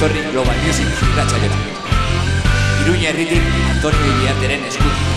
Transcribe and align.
etorri 0.00 0.22
Global 0.32 0.56
Music 0.64 0.88
irratxaiora. 1.12 1.58
Iruña 2.80 3.10
herritik 3.10 3.44
Antonio 3.74 4.12
Iriarteren 4.16 4.64
eskutik. 4.72 5.09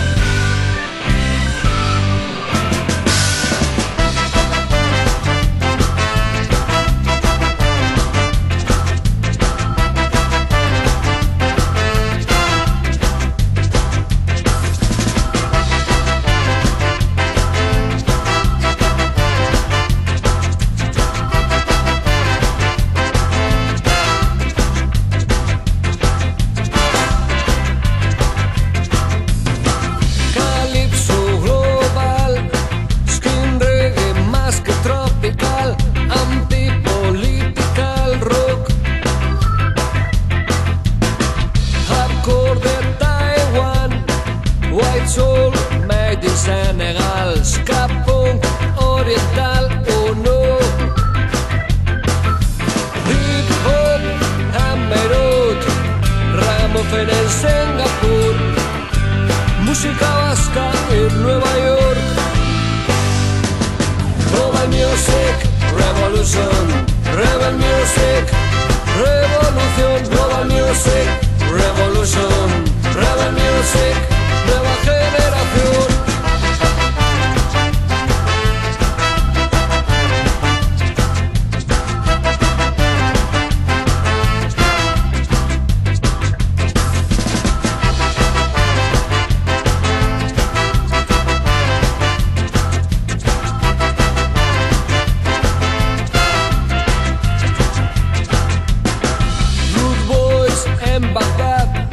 en 100.94 101.12
Bagdad, 101.12 101.88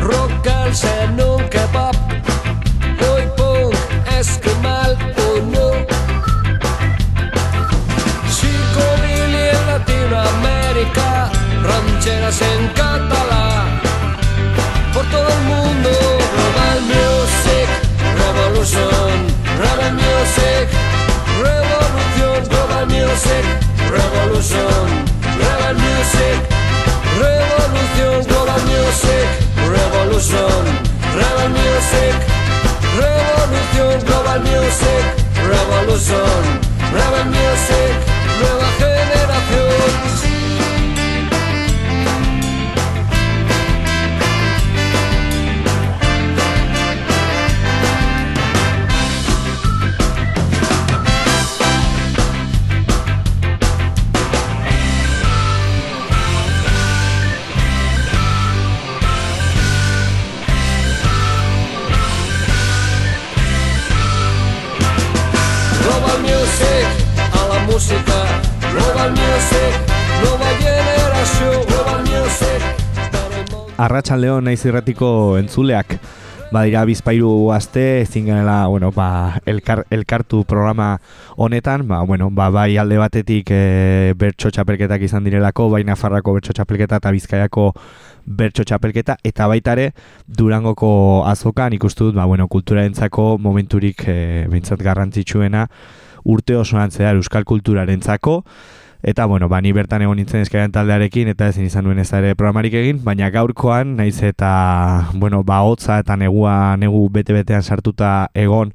rock 0.00 0.46
en 0.46 1.20
un 1.20 1.46
kebab, 1.50 1.94
hoy 3.12 3.24
punk, 3.36 3.74
esquimal 4.18 4.96
o 5.16 5.40
no. 5.52 5.66
Psicobilly 8.30 9.44
en 9.56 9.66
Latinoamérica, 9.66 11.30
rancheras 11.62 12.40
en 12.40 12.68
catalán, 12.68 13.80
por 14.94 15.04
todo 15.10 15.28
el 15.28 15.42
mundo. 15.44 15.90
Global 16.34 16.80
Music 16.92 17.68
Revolution, 18.22 19.12
Global 19.58 19.92
Music 19.94 20.66
Revolution, 21.44 22.48
Global 22.48 22.86
Music 22.86 23.44
Revolution, 23.90 23.90
Global 23.90 23.90
Music. 23.90 23.90
Revolution. 23.90 25.10
Global 25.36 25.74
music. 25.74 26.59
Revolución 27.18 28.24
Global 28.26 28.62
Music, 28.66 29.26
Revolution, 29.56 30.64
Global 31.14 31.50
Music, 31.50 32.14
Revolución 32.96 34.00
Global 34.06 34.40
Music, 34.40 35.02
Revolution, 35.48 36.42
Global 36.92 37.26
Music, 37.26 37.92
Nueva 38.40 38.68
Generación. 38.78 40.29
Arratsaldeon 73.80 74.44
naiz 74.44 74.62
irratiko 74.66 75.38
entzuleak. 75.40 75.98
Badira 76.50 76.82
bizpairu 76.82 77.52
aste 77.54 78.00
ezin 78.00 78.24
genela, 78.26 78.64
bueno, 78.66 78.88
ba, 78.90 79.38
elkar, 79.46 79.84
elkartu 79.94 80.42
programa 80.50 80.96
honetan, 81.36 81.84
ba, 81.86 82.00
bueno, 82.02 82.26
ba, 82.34 82.48
bai 82.50 82.74
alde 82.76 82.98
batetik 82.98 83.52
e, 83.54 83.60
bertso 84.18 84.50
txapelketak 84.50 85.04
izan 85.06 85.22
direlako, 85.28 85.68
bai 85.70 85.84
Nafarrako 85.86 86.34
bertso 86.34 86.56
txapelketa 86.56 86.98
eta 86.98 87.12
Bizkaiako 87.14 87.68
bertso 88.26 88.66
txapelketa, 88.66 89.20
eta 89.22 89.46
baitare 89.46 89.92
Durangoko 90.26 90.90
azokan 91.30 91.78
ikustu 91.78 92.10
dut, 92.10 92.18
ba, 92.18 92.26
bueno, 92.26 92.48
kulturarentzako 92.50 93.36
momenturik 93.38 94.02
e, 94.10 94.18
garrantzitsuena 94.82 95.68
urte 96.24 96.56
osoan 96.56 96.90
zehar 96.90 97.16
euskal 97.16 97.44
kulturarentzako, 97.44 98.44
Eta, 99.02 99.24
bueno, 99.24 99.48
ba, 99.48 99.62
ni 99.64 99.72
bertan 99.72 100.02
egon 100.04 100.18
nintzen 100.20 100.42
eskaren 100.44 100.72
taldearekin, 100.74 101.30
eta 101.32 101.46
ezin 101.48 101.64
izan 101.64 101.86
duen 101.88 102.02
ez 102.02 102.10
ere 102.12 102.34
programarik 102.36 102.74
egin, 102.76 102.98
baina 103.00 103.30
gaurkoan, 103.32 103.94
naiz 103.96 104.18
eta, 104.22 104.50
bueno, 105.14 105.40
ba, 105.42 105.62
hotza 105.64 106.02
eta 106.02 106.18
negua, 106.20 106.76
negu 106.76 107.06
bete-betean 107.08 107.64
sartuta 107.64 108.28
egon, 108.36 108.74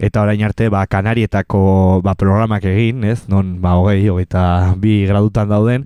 eta 0.00 0.22
orain 0.22 0.40
arte, 0.48 0.70
ba, 0.72 0.86
kanarietako, 0.88 2.00
ba, 2.06 2.14
programak 2.16 2.64
egin, 2.72 3.04
ez, 3.04 3.26
non, 3.28 3.58
ba, 3.60 3.74
hogei, 3.76 4.08
hogeita 4.08 4.46
bi 4.80 5.02
gradutan 5.10 5.52
dauden, 5.52 5.84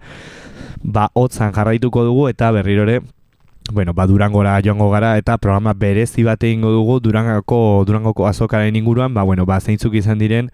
ba, 0.85 1.09
hotzan 1.13 1.51
jarraituko 1.57 2.07
dugu, 2.07 2.29
eta 2.31 2.53
berrirore, 2.55 3.01
bueno, 3.73 3.91
ba, 3.93 4.07
durangora 4.07 4.55
joango 4.63 4.87
gara, 4.95 5.17
eta 5.19 5.35
programa 5.43 5.75
berezi 5.75 6.23
bat 6.23 6.47
egingo 6.47 6.71
dugu, 6.71 7.01
durangoko, 7.03 7.83
durangoko 7.91 8.31
azokaren 8.31 8.79
inguruan, 8.79 9.19
ba, 9.19 9.27
bueno, 9.27 9.51
ba, 9.51 9.59
zeintzuk 9.59 9.99
izan 9.99 10.23
diren, 10.23 10.53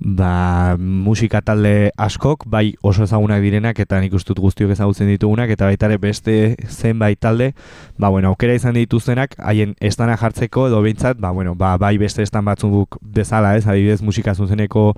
ba, 0.00 0.76
musika 0.78 1.42
talde 1.44 1.92
askok, 2.00 2.46
bai 2.48 2.74
oso 2.82 3.04
ezagunak 3.04 3.42
direnak, 3.44 3.78
eta 3.78 4.00
nik 4.00 4.14
ustut 4.16 4.38
guztiok 4.40 4.72
ezagutzen 4.72 5.10
ditugunak, 5.12 5.52
eta 5.52 5.68
baita 5.68 5.90
ere 5.90 5.98
beste 6.00 6.56
zenbait 6.66 7.20
talde, 7.20 7.52
ba, 7.98 8.08
bueno, 8.08 8.32
aukera 8.32 8.56
izan 8.56 8.74
dituztenak, 8.78 9.36
haien 9.38 9.76
estana 9.80 10.16
jartzeko, 10.16 10.68
edo 10.72 10.80
behintzat, 10.82 11.20
ba, 11.20 11.30
bueno, 11.36 11.54
ba, 11.54 11.76
bai 11.78 11.96
beste 12.00 12.24
estan 12.24 12.48
batzuk 12.48 12.96
bezala, 13.00 13.54
ez, 13.56 13.66
adibidez 13.68 14.00
musika 14.02 14.34
zuzeneko 14.34 14.94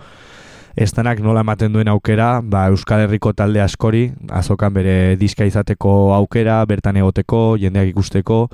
estanak 0.79 1.21
nola 1.21 1.43
ematen 1.43 1.75
duen 1.75 1.91
aukera, 1.91 2.41
ba, 2.41 2.69
Euskal 2.73 3.03
Herriko 3.05 3.35
talde 3.37 3.61
askori, 3.61 4.07
azokan 4.31 4.73
bere 4.73 5.17
diska 5.21 5.45
izateko 5.45 6.15
aukera, 6.15 6.63
bertan 6.71 6.97
egoteko, 7.03 7.59
jendeak 7.61 7.91
ikusteko, 7.91 8.47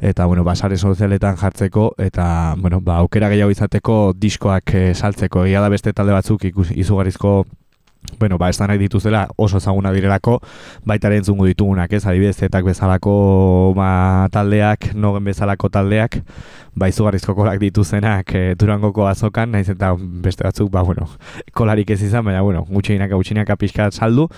eta 0.00 0.26
bueno, 0.26 0.44
basare 0.44 0.76
sozialetan 0.76 1.36
jartzeko 1.36 1.94
eta 1.98 2.54
bueno, 2.58 2.80
ba, 2.80 2.98
aukera 2.98 3.28
gehiago 3.28 3.50
izateko 3.50 4.14
diskoak 4.16 4.74
e, 4.74 4.94
saltzeko. 4.94 5.44
Egia 5.44 5.60
da 5.60 5.70
beste 5.72 5.92
talde 5.92 6.12
batzuk 6.12 6.44
ikus, 6.44 6.70
izugarrizko 6.72 7.44
Bueno, 8.18 8.38
ba, 8.38 8.48
estanak 8.48 8.78
dituzela 8.78 9.26
oso 9.36 9.58
ezaguna 9.58 9.90
direlako, 9.92 10.38
baita 10.88 11.10
entzungu 11.12 11.46
ditugunak, 11.50 11.92
ez, 11.92 12.04
adibidez, 12.06 12.36
zetak 12.36 12.64
bezalako 12.64 13.74
ba, 13.76 14.28
taldeak, 14.32 14.94
nogen 14.94 15.24
bezalako 15.24 15.68
taldeak, 15.68 16.20
ba, 16.74 16.88
izugarrizko 16.88 17.34
kolak 17.34 17.60
dituzenak 17.60 18.32
e, 18.32 18.54
durangoko 18.56 19.06
azokan, 19.10 19.52
naiz 19.52 19.68
eta 19.68 19.92
beste 19.98 20.46
batzuk, 20.46 20.70
ba, 20.72 20.82
bueno, 20.86 21.10
kolarik 21.52 21.90
ez 21.90 22.00
izan, 22.06 22.24
baina, 22.24 22.40
bueno, 22.46 22.64
gutxinaka, 22.70 23.16
gutxinaka 23.16 23.58
pixka 23.60 23.90
saldu. 23.90 24.28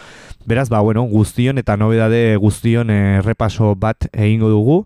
Beraz, 0.47 0.69
ba, 0.73 0.81
bueno, 0.81 1.05
guztion 1.07 1.59
eta 1.59 1.77
nobedade 1.77 2.37
guztion 2.37 2.91
e, 2.91 3.21
repaso 3.23 3.77
bat 3.77 4.09
egingo 4.13 4.51
dugu, 4.51 4.85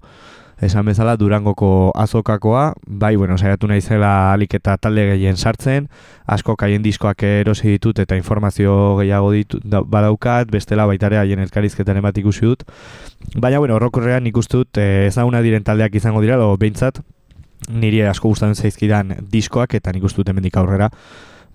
esan 0.63 0.87
bezala 0.87 1.17
Durangoko 1.19 1.93
azokakoa, 1.99 2.73
bai, 2.87 3.17
bueno, 3.17 3.37
saiatu 3.39 3.67
naizela 3.67 4.33
alik 4.33 4.55
eta 4.55 4.77
talde 4.79 5.05
gehien 5.11 5.37
sartzen, 5.37 5.89
asko 6.27 6.55
kaien 6.57 6.85
diskoak 6.85 7.25
erosi 7.27 7.75
ditut 7.75 7.99
eta 7.99 8.17
informazio 8.17 8.97
gehiago 9.01 9.33
ditut 9.35 9.67
badaukat, 9.67 10.51
bestela 10.55 10.87
baitare 10.87 11.19
haien 11.19 11.43
elkarizketan 11.43 11.99
emat 11.99 12.23
ikusi 12.23 12.47
dut. 12.47 12.63
Baina, 13.35 13.59
bueno, 13.59 13.75
horrokorrean 13.77 14.27
ikustut 14.31 14.79
eh, 14.79 15.09
ezaguna 15.09 15.43
diren 15.43 15.67
taldeak 15.67 15.99
izango 15.99 16.23
dira, 16.23 16.39
lo 16.39 16.55
behintzat, 16.57 17.03
niri 17.69 18.03
asko 18.07 18.31
gustatzen 18.31 18.57
zaizkidan 18.57 19.15
diskoak 19.31 19.75
eta 19.79 19.93
nik 19.93 20.05
ustut 20.09 20.29
hemendik 20.29 20.57
aurrera 20.59 20.91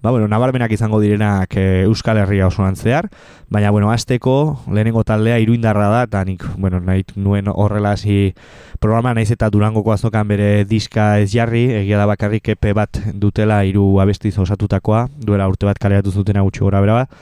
ba, 0.02 0.12
bueno, 0.12 0.28
nabarmenak 0.28 0.72
izango 0.72 1.00
direnak 1.02 1.56
e, 1.58 1.84
Euskal 1.88 2.18
Herria 2.22 2.48
osoan 2.48 2.76
zehar, 2.76 3.10
baina, 3.50 3.72
bueno, 3.72 3.92
azteko, 3.92 4.60
lehenengo 4.72 5.04
taldea 5.04 5.40
iruindarra 5.40 5.90
da, 5.90 6.04
eta 6.06 6.24
nik, 6.26 6.46
bueno, 6.58 6.80
nahi 6.80 7.06
nuen 7.16 7.50
horrela 7.50 7.96
hasi 7.98 8.34
programa 8.80 9.16
naiz 9.18 9.32
eta 9.34 9.50
durangoko 9.50 9.94
azokan 9.94 10.28
bere 10.28 10.66
diska 10.66 11.18
ez 11.20 11.32
jarri, 11.34 11.66
egia 11.82 11.98
da 11.98 12.06
bakarrik 12.06 12.54
epe 12.54 12.74
bat 12.78 13.02
dutela 13.14 13.64
hiru 13.66 13.98
abestiz 14.04 14.38
osatutakoa, 14.38 15.08
duela 15.18 15.48
urte 15.50 15.66
bat 15.66 15.80
kaleratu 15.82 16.12
zutena 16.12 16.46
gutxi 16.46 16.66
gora 16.66 16.82
bera 16.82 17.02
bat, 17.02 17.22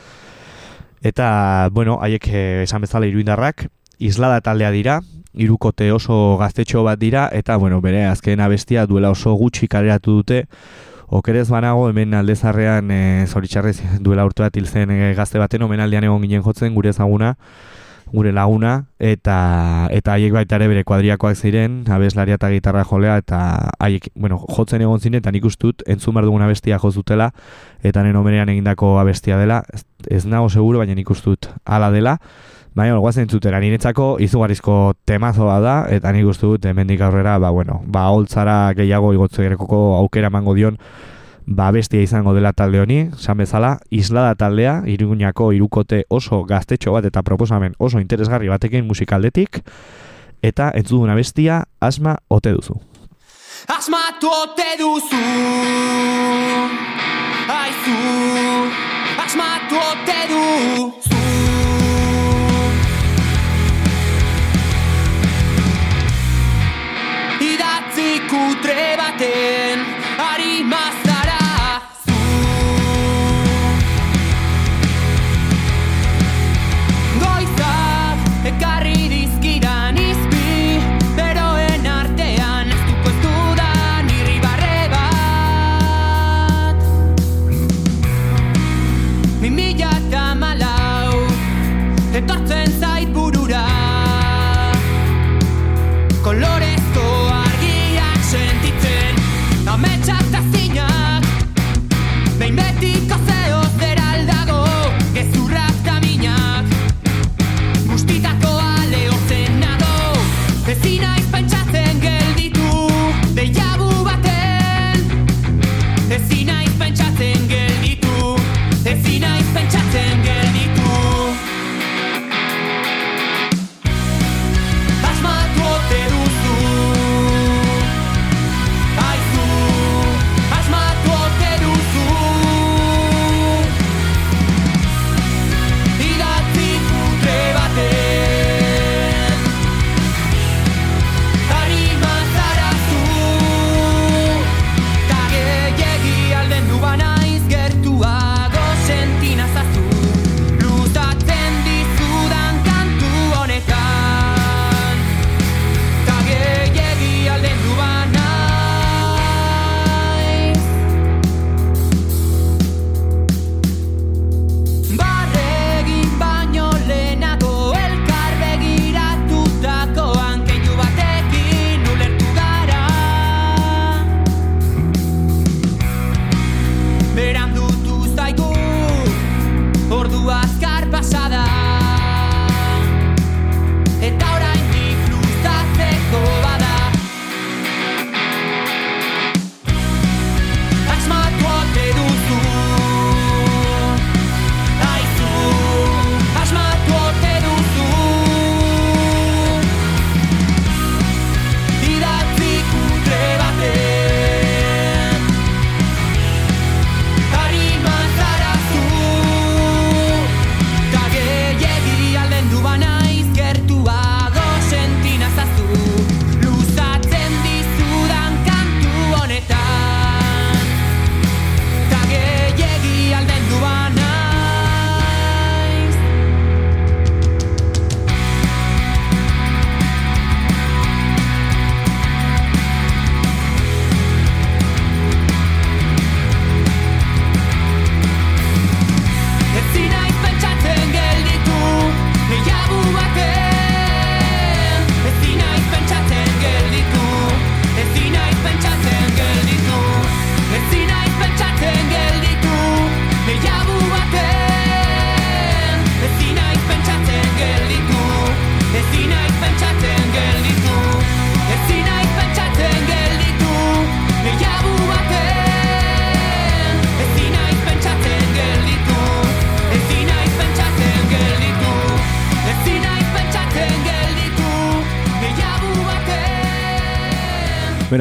eta, 1.01 1.69
bueno, 1.72 2.00
haiek 2.01 2.27
eh, 2.27 2.63
esan 2.63 2.83
bezala 2.83 3.07
iruindarrak, 3.07 3.69
islada 4.00 4.42
taldea 4.44 4.72
dira, 4.75 5.00
irukote 5.36 5.92
oso 5.92 6.38
gaztetxo 6.39 6.83
bat 6.83 7.00
dira, 7.00 7.30
eta, 7.31 7.56
bueno, 7.57 7.80
bere 7.81 8.06
azken 8.07 8.44
abestia 8.44 8.86
duela 8.88 9.12
oso 9.16 9.33
gutxi 9.39 9.68
kaleratu 9.72 10.19
dute, 10.19 10.45
Okerez 11.07 11.49
banago 11.49 11.87
hemen 11.89 12.13
aldezarrean 12.17 12.89
e, 12.91 12.99
zoritxarrez 13.27 13.77
duela 14.01 14.25
urte 14.25 14.41
bat 14.41 14.55
hilzen 14.57 14.89
e, 14.89 15.13
gazte 15.13 15.37
baten 15.37 15.61
omenaldian 15.61 16.03
egon 16.07 16.23
ginen 16.25 16.41
jotzen 16.41 16.73
gure 16.73 16.89
ezaguna, 16.89 17.35
gure 18.09 18.31
laguna 18.33 18.87
eta 18.97 19.87
eta 19.93 20.15
haiek 20.15 20.33
baita 20.33 20.57
ere 20.57 20.67
bere 20.71 20.83
kuadriakoak 20.87 21.37
ziren, 21.37 21.83
abeslaria 21.91 22.39
eta 22.39 22.49
gitarra 22.49 22.83
jolea 22.89 23.19
eta 23.21 23.39
haiek, 23.79 24.09
bueno, 24.15 24.39
jotzen 24.57 24.81
egon 24.81 24.99
zinen 24.99 25.21
eta 25.21 25.33
nik 25.33 25.45
ustut 25.45 25.85
entzun 25.85 26.17
behar 26.17 26.25
duguna 26.25 26.49
bestia 26.49 26.79
jozutela 26.81 27.31
eta 27.83 28.03
nen 28.03 28.17
omenean 28.17 28.49
egindako 28.49 28.95
abestia 28.99 29.37
dela, 29.37 29.61
ez, 29.73 29.85
ez 30.09 30.25
nago 30.25 30.49
seguro 30.49 30.81
baina 30.81 30.97
nik 30.97 31.09
ustut 31.09 31.51
ala 31.65 31.91
dela 31.93 32.17
Baina, 32.75 32.98
guazen 33.00 33.30
zutera, 33.31 33.62
niretzako 33.63 34.18
izugarrizko 34.19 34.98
temazoa 35.07 35.62
da, 35.63 35.75
eta 35.95 36.12
nik 36.12 36.27
uste 36.27 36.44
dut, 36.44 36.66
hemendik 36.68 37.00
aurrera, 37.06 37.38
ba, 37.39 37.54
bueno, 37.56 37.77
ba, 37.88 38.10
holtzara 38.12 38.74
gehiago 38.75 39.13
igotzu 39.16 39.45
gerekoko 39.45 39.77
aukera 40.01 40.27
mango 40.30 40.51
dion, 40.57 40.75
ba, 41.48 41.69
bestia 41.72 42.04
izango 42.04 42.33
dela 42.36 42.51
talde 42.51 42.81
honi, 42.83 42.98
san 43.16 43.39
bezala, 43.39 43.77
islada 43.95 44.36
taldea, 44.36 44.81
iruguñako 44.92 45.54
irukote 45.56 46.01
oso 46.10 46.42
gaztetxo 46.44 46.92
bat, 46.92 47.07
eta 47.07 47.24
proposamen 47.24 47.80
oso 47.80 48.04
interesgarri 48.04 48.51
batekin 48.51 48.83
musikaldetik, 48.83 49.62
eta 50.44 50.74
entzuduna 50.75 51.16
bestia, 51.16 51.63
asma 51.80 52.18
ote 52.27 52.51
duzu. 52.57 52.75
Asmatu 53.72 54.27
ote 54.27 54.68
duzu, 54.83 55.24
aizu, 57.56 57.98
asmatu 59.24 59.80
ote 59.80 60.25
kutre 68.35 68.95
baten 68.99 69.75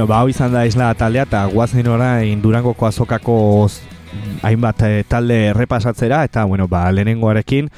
Bueno, 0.05 0.17
ba, 0.17 0.21
hau 0.21 0.29
izan 0.29 0.53
da 0.53 0.67
isla 0.69 0.91
taldea 1.01 1.23
eta 1.25 1.39
guazen 1.49 1.87
orain 1.89 2.43
Durangoko 2.43 2.85
azokako 2.85 3.37
hainbat 4.45 4.83
eh, 4.85 5.05
talde 5.09 5.39
errepasatzera 5.55 6.19
eta, 6.29 6.45
bueno, 6.45 6.67
ba, 6.69 6.83
lehenengoarekin 6.93 7.71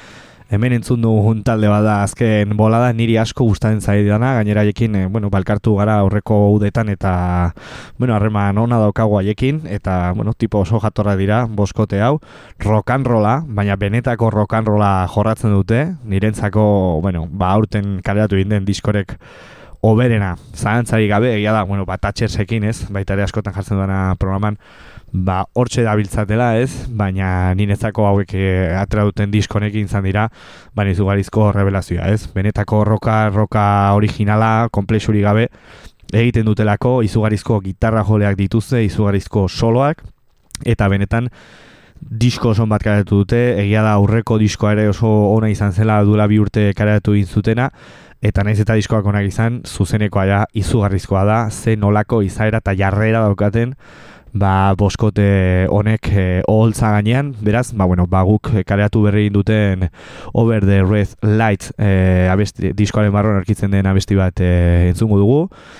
hemen 0.51 0.75
entzun 0.75 0.99
dugun 1.05 1.45
talde 1.47 1.71
bada 1.71 2.01
azken 2.03 2.51
bolada 2.59 2.91
niri 2.91 3.15
asko 3.15 3.47
gustatzen 3.47 3.79
zaidana, 3.79 4.33
gainera 4.41 4.67
haiekin, 4.67 4.99
eh, 4.99 5.05
bueno, 5.07 5.31
balkartu 5.31 5.77
gara 5.79 6.01
aurreko 6.03 6.51
udetan 6.57 6.91
eta, 6.91 7.53
bueno, 7.97 8.17
harreman 8.19 8.59
ona 8.59 8.83
daukagu 8.83 9.21
haiekin 9.21 9.63
eta, 9.63 10.11
bueno, 10.11 10.33
tipo 10.33 10.59
oso 10.67 10.83
jatorra 10.83 11.15
dira, 11.15 11.45
boskote 11.47 12.01
hau, 12.01 12.17
rolla, 12.59 13.41
baina 13.47 13.77
benetako 13.77 14.31
rolla 14.31 15.07
jorratzen 15.07 15.55
dute, 15.55 15.93
nirentzako, 16.03 16.99
bueno, 17.01 17.29
ba, 17.31 17.53
aurten 17.53 18.01
kaleratu 18.03 18.35
egin 18.35 18.49
den 18.49 18.65
diskorek 18.65 19.15
oberena, 19.81 20.35
zalantzari 20.55 21.07
gabe, 21.07 21.35
egia 21.35 21.53
da, 21.53 21.63
bueno, 21.63 21.85
ba, 21.85 21.97
Thatchersekin, 22.01 22.63
ez, 22.67 22.87
baita 22.93 23.15
ere 23.15 23.25
askotan 23.27 23.53
jartzen 23.55 23.77
duena 23.77 24.15
programan, 24.19 24.57
ba, 25.11 25.43
hortxe 25.53 25.85
dabiltzatela, 25.85 26.53
ez, 26.61 26.87
baina 26.89 27.53
niretzako 27.55 28.07
hauek 28.09 28.33
e, 28.35 28.47
atera 28.77 29.05
duten 29.07 29.31
diskonekin 29.31 29.87
izan 29.87 30.07
dira, 30.07 30.27
baina 30.75 30.95
izugarizko 30.95 31.51
revelazioa, 31.55 32.09
ez, 32.13 32.25
benetako 32.33 32.83
roka, 32.87 33.19
roka 33.29 33.67
originala, 33.97 34.69
komplexuri 34.71 35.21
gabe, 35.25 35.47
egiten 36.13 36.47
dutelako, 36.47 37.01
izugarizko 37.03 37.61
gitarra 37.61 38.03
joleak 38.07 38.37
dituzte, 38.39 38.83
izugarizko 38.87 39.47
soloak, 39.47 40.03
eta 40.65 40.87
benetan, 40.89 41.29
disko 42.01 42.51
oso 42.53 42.65
bat 42.69 42.83
karetu 42.83 43.23
dute, 43.23 43.39
egia 43.61 43.81
da 43.85 43.95
aurreko 43.97 44.37
diskoa 44.37 44.73
ere 44.75 44.87
oso 44.89 45.09
ona 45.31 45.49
izan 45.49 45.73
zela 45.73 46.01
duela 46.05 46.27
bi 46.27 46.39
urte 46.39 46.71
karetu 46.77 47.15
egin 47.17 47.25
zutena, 47.27 47.71
eta 48.21 48.43
naiz 48.43 48.59
eta 48.61 48.75
diskoak 48.77 49.05
onak 49.05 49.27
izan, 49.29 49.61
zuzenekoa 49.65 50.25
ja 50.25 50.43
izugarrizkoa 50.57 51.23
da, 51.27 51.39
ze 51.51 51.75
nolako 51.77 52.21
izaera 52.25 52.61
eta 52.63 52.73
jarrera 52.77 53.21
daukaten, 53.27 53.75
ba, 54.39 54.73
boskote 54.77 55.67
honek 55.73 56.07
e, 56.11 56.25
oholtza 56.47 56.91
gainean, 56.93 57.33
beraz, 57.41 57.71
ba, 57.73 57.85
bueno, 57.85 58.07
ba, 58.07 58.23
guk 58.27 58.49
kareatu 58.67 59.01
berri 59.05 59.25
egin 59.25 59.35
duten 59.35 59.87
Over 60.33 60.65
the 60.65 60.83
Red 60.83 61.15
Light 61.21 61.71
e, 61.77 62.27
abesti, 62.31 62.71
diskoaren 62.77 63.13
barruan 63.13 63.39
arkitzen 63.41 63.71
den 63.71 63.89
abesti 63.89 64.17
bat 64.17 64.39
e, 64.41 64.89
entzungo 64.91 65.19
dugu, 65.19 65.39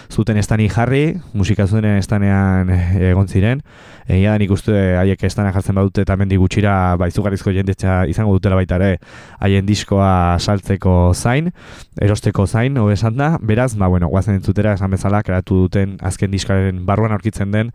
zuten 0.10 0.38
estani 0.38 0.70
jarri, 0.70 1.18
musika 1.34 1.68
zuten 1.68 1.98
estanean 1.98 2.72
egon 3.12 3.28
ziren, 3.28 3.64
egia 4.08 4.34
da 4.34 4.42
nik 4.42 4.52
uste 4.56 4.76
haiek 5.02 5.24
estanean 5.28 5.56
jartzen 5.56 5.78
badute 5.78 6.06
eta 6.06 6.16
mendi 6.20 6.38
gutxira 6.40 6.98
ba, 7.00 7.10
izugarrizko 7.12 7.52
jendetza 7.56 8.04
izango 8.10 8.38
dutela 8.38 8.60
baita 8.60 8.78
ere 8.80 8.92
haien 9.44 9.68
diskoa 9.68 10.38
saltzeko 10.40 11.14
zain, 11.14 11.52
erosteko 12.02 12.48
zain, 12.48 12.78
hobe 12.78 12.96
esan 12.96 13.18
da, 13.20 13.34
beraz, 13.42 13.74
ba, 13.76 13.92
bueno, 13.92 14.10
guazen 14.14 14.40
entzutera 14.40 14.78
esan 14.78 14.94
bezala, 14.96 15.24
kreatu 15.28 15.64
duten 15.66 15.98
azken 16.02 16.32
diskaren 16.32 16.86
barruan 16.86 17.16
aurkitzen 17.16 17.52
den 17.52 17.74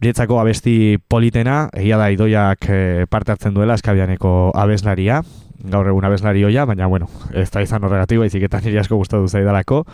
Niretzako 0.00 0.38
abesti 0.40 0.98
politena, 1.08 1.68
egia 1.74 1.98
da 1.98 2.08
idoiak 2.14 2.68
eh, 2.68 3.06
parte 3.10 3.34
hartzen 3.34 3.54
duela 3.56 3.74
eskabianeko 3.78 4.52
abeslaria, 4.54 5.22
gaur 5.58 5.90
egun 5.90 6.06
abeslari 6.06 6.44
hoia, 6.46 6.66
baina 6.68 6.86
bueno, 6.86 7.08
ez 7.34 7.48
da 7.50 7.62
izan 7.64 7.84
horregatik, 7.84 8.22
baizik 8.22 8.46
eta 8.48 8.62
niri 8.64 8.78
asko 8.78 9.00
gustatu 9.00 9.28
zaidalako. 9.28 9.84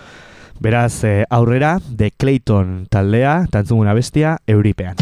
Beraz, 0.60 1.02
eh, 1.04 1.24
aurrera, 1.30 1.78
The 1.96 2.12
Clayton 2.16 2.86
taldea, 2.90 3.46
tantzungun 3.50 3.90
abestia, 3.90 4.38
Euripean. 4.46 5.00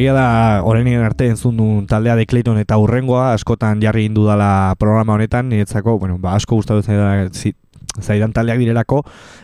Egia 0.00 0.14
da, 0.16 0.62
orainien 0.64 1.02
arte 1.04 1.26
entzun 1.28 1.58
duen 1.58 1.86
taldea 1.88 2.16
de 2.16 2.24
Clayton 2.26 2.58
eta 2.60 2.78
urrengoa, 2.80 3.34
askotan 3.36 3.82
jarri 3.84 4.06
indu 4.08 4.24
dala 4.24 4.74
programa 4.80 5.18
honetan, 5.18 5.50
niretzako, 5.52 5.98
bueno, 6.00 6.16
ba, 6.18 6.32
asko 6.38 6.56
gustatu 6.56 6.80
zaidan, 6.82 7.28
zaidan 8.00 8.32
taldeak 8.32 8.62
direlako, 8.62 9.02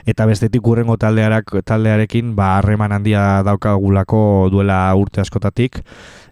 eta 0.09 0.25
bestetik 0.29 0.65
urrengo 0.67 0.97
taldearak, 0.97 1.59
taldearekin, 1.69 2.33
ba, 2.39 2.55
harreman 2.57 2.95
handia 2.97 3.43
daukagulako 3.45 4.49
duela 4.53 4.81
urte 4.97 5.21
askotatik, 5.21 5.83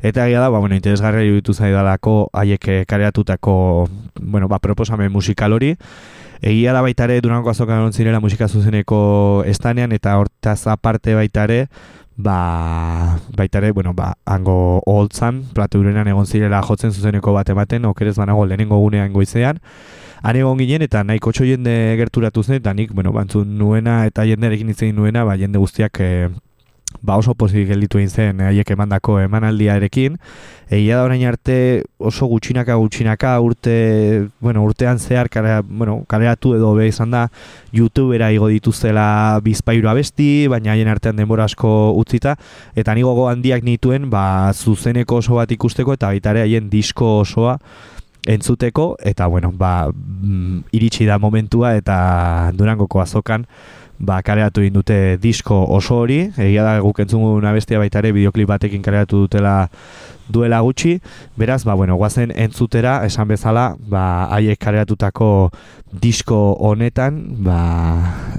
eta 0.00 0.24
egia 0.24 0.40
da, 0.40 0.48
ba, 0.48 0.62
bueno, 0.62 0.78
interesgarria 0.78 1.26
iruditu 1.28 1.52
zaidalako 1.52 2.30
haiek 2.32 2.68
eh, 2.68 2.80
kareatutako, 2.88 3.56
bueno, 4.22 4.48
ba, 4.48 4.62
proposamen 4.64 5.12
musikal 5.12 5.52
hori, 5.52 5.74
Egia 6.42 6.72
da 6.72 6.82
baita 6.82 7.04
ere 7.04 7.20
Durango 7.20 7.50
azokan 7.50 7.80
egon 7.82 7.92
zirela 7.92 8.20
musika 8.20 8.48
zuzeneko 8.48 9.44
estanean 9.46 9.92
eta 9.92 10.16
hortaz 10.18 10.66
aparte 10.66 11.14
baita 11.14 11.44
ere 11.44 11.66
ba, 12.16 13.18
baita 13.36 13.58
ere, 13.58 13.72
bueno, 13.72 13.92
ba, 13.94 14.14
hango 14.24 14.80
holtzan, 14.86 15.42
platu 15.54 15.80
urenean 15.82 16.08
egon 16.08 16.26
zirela 16.26 16.62
jotzen 16.62 16.92
zuzeneko 16.92 17.34
bat 17.34 17.48
ematen, 17.50 17.84
okerez 17.90 18.16
banago 18.16 18.46
lehenengo 18.46 18.78
gunean 18.78 19.12
goizean, 19.12 19.60
han 20.22 20.36
egon 20.36 20.58
ginen 20.58 20.82
eta 20.86 21.02
nahiko 21.04 21.32
txo 21.32 21.44
jende 21.48 21.74
gerturatu 21.98 22.44
zen, 22.44 22.60
eta 22.62 22.74
nik, 22.74 22.94
bueno, 22.94 23.12
bantzun 23.12 23.58
nuena 23.58 24.04
eta 24.06 24.26
jendearekin 24.28 24.70
hitz 24.70 24.82
egin 24.82 24.96
nuena, 24.96 25.24
ba, 25.24 25.36
jende 25.40 25.58
guztiak 25.58 26.00
eh, 26.00 26.28
ba 27.02 27.16
oso 27.16 27.34
pozik 27.34 27.68
gelditu 27.68 27.98
egin 27.98 28.10
zen 28.10 28.40
eh, 28.40 28.50
haiek 28.50 28.70
emandako 28.74 29.18
emanaldiarekin. 29.22 30.18
Egia 30.72 30.96
da 30.96 31.04
orain 31.04 31.22
arte 31.28 31.84
oso 31.98 32.26
gutxinaka 32.26 32.76
gutxinaka 32.80 33.34
urte, 33.44 34.28
bueno, 34.40 34.62
urtean 34.64 34.98
zehar 34.98 35.28
kare, 35.28 35.60
bueno, 35.68 36.02
kaleratu 36.08 36.54
edo 36.56 36.72
be 36.74 36.88
izan 36.88 37.12
da 37.12 37.26
YouTubera 37.76 38.30
igo 38.32 38.48
dituztela 38.48 39.40
bizpairu 39.44 39.90
abesti, 39.92 40.48
baina 40.48 40.72
haien 40.72 40.88
artean 40.88 41.20
denbora 41.20 41.44
asko 41.44 41.92
utzita 42.00 42.36
eta 42.74 42.94
ni 42.94 43.04
gogo 43.04 43.28
handiak 43.28 43.62
nituen 43.62 44.08
ba 44.10 44.52
zuzeneko 44.54 45.20
oso 45.20 45.36
bat 45.40 45.52
ikusteko 45.52 45.98
eta 45.98 46.14
baita 46.14 46.32
ere 46.32 46.46
haien 46.46 46.70
disko 46.72 47.18
osoa 47.20 47.58
entzuteko 48.26 48.96
eta 49.04 49.26
bueno, 49.26 49.52
ba 49.52 49.90
mm, 49.92 50.72
iritsi 50.72 51.06
da 51.06 51.18
momentua 51.18 51.74
eta 51.76 52.50
Durangoko 52.56 53.00
azokan 53.00 53.46
ba, 53.98 54.20
kaleratu 54.22 54.62
egin 54.64 54.74
dute 54.74 54.98
disko 55.22 55.60
oso 55.76 56.00
hori, 56.02 56.20
egia 56.36 56.64
da 56.66 56.78
guk 56.82 57.00
entzun 57.04 57.44
abestia 57.46 57.78
baita 57.78 58.00
ere 58.02 58.12
bideoklip 58.16 58.48
batekin 58.48 58.82
kaleratu 58.82 59.24
dutela 59.24 59.68
duela 60.28 60.60
gutxi, 60.64 61.00
beraz, 61.36 61.64
ba, 61.64 61.74
bueno, 61.74 61.96
guazen 62.00 62.32
entzutera, 62.34 63.02
esan 63.06 63.28
bezala, 63.28 63.74
ba, 63.78 64.28
haiek 64.32 64.58
kaleratutako 64.58 65.50
disko 65.92 66.56
honetan, 66.60 67.20
ba, 67.44 67.58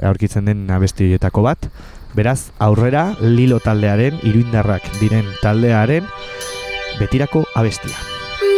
aurkitzen 0.04 0.50
den 0.50 0.66
abestietako 0.72 1.46
bat, 1.46 1.70
beraz, 2.16 2.52
aurrera, 2.60 3.12
lilo 3.22 3.60
taldearen, 3.60 4.18
iruindarrak 4.24 4.88
diren 5.00 5.28
taldearen, 5.44 6.10
betirako 7.00 7.46
abestia. 7.56 7.96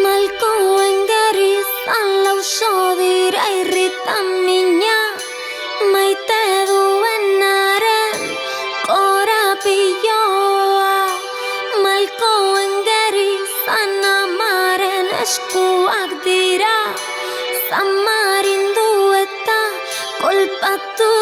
Malkoen 0.06 1.04
gerizan 1.12 2.12
lauso 2.26 2.74
dira 3.02 3.46
irritan 3.62 4.34
mina 4.46 4.98
Maite 5.92 6.44
duenaren 6.70 6.87
eskuak 15.28 16.12
dira 16.24 16.76
Zamarindu 17.68 18.88
eta 19.20 19.60
kolpatu 20.24 21.16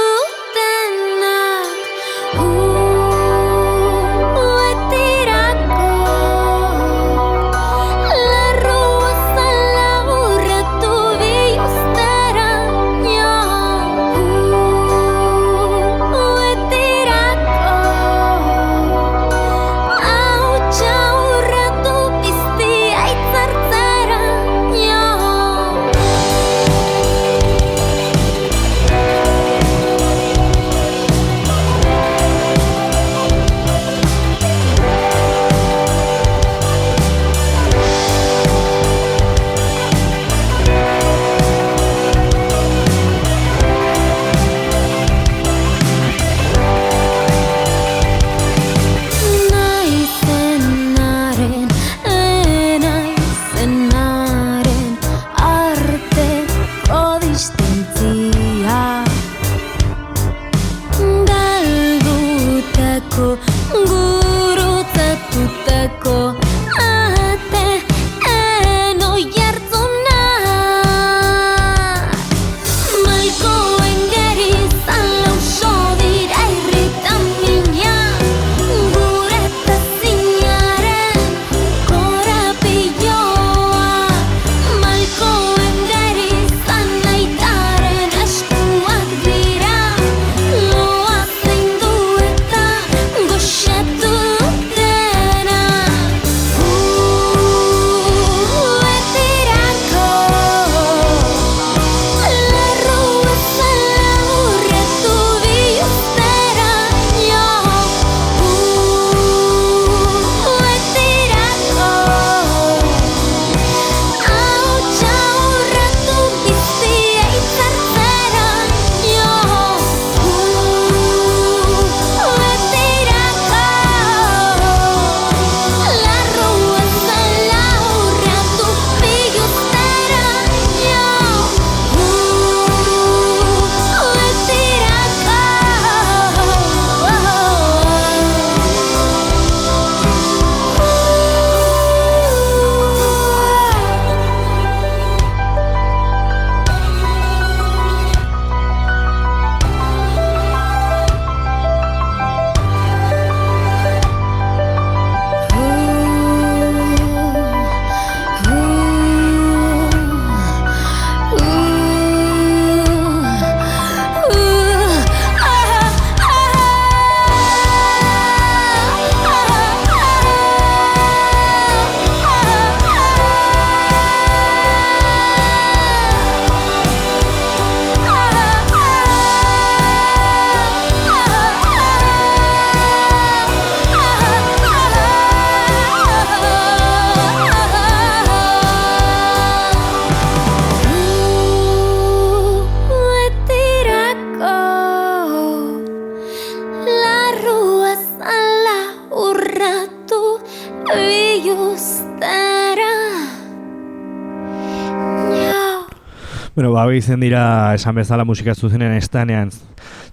Bueno, 206.56 206.71
ba, 206.71 206.86
izen 206.95 207.19
dira 207.19 207.74
esan 207.76 207.95
bezala 207.95 208.24
musika 208.24 208.54
zuzenen 208.56 208.93
estanean 208.95 209.50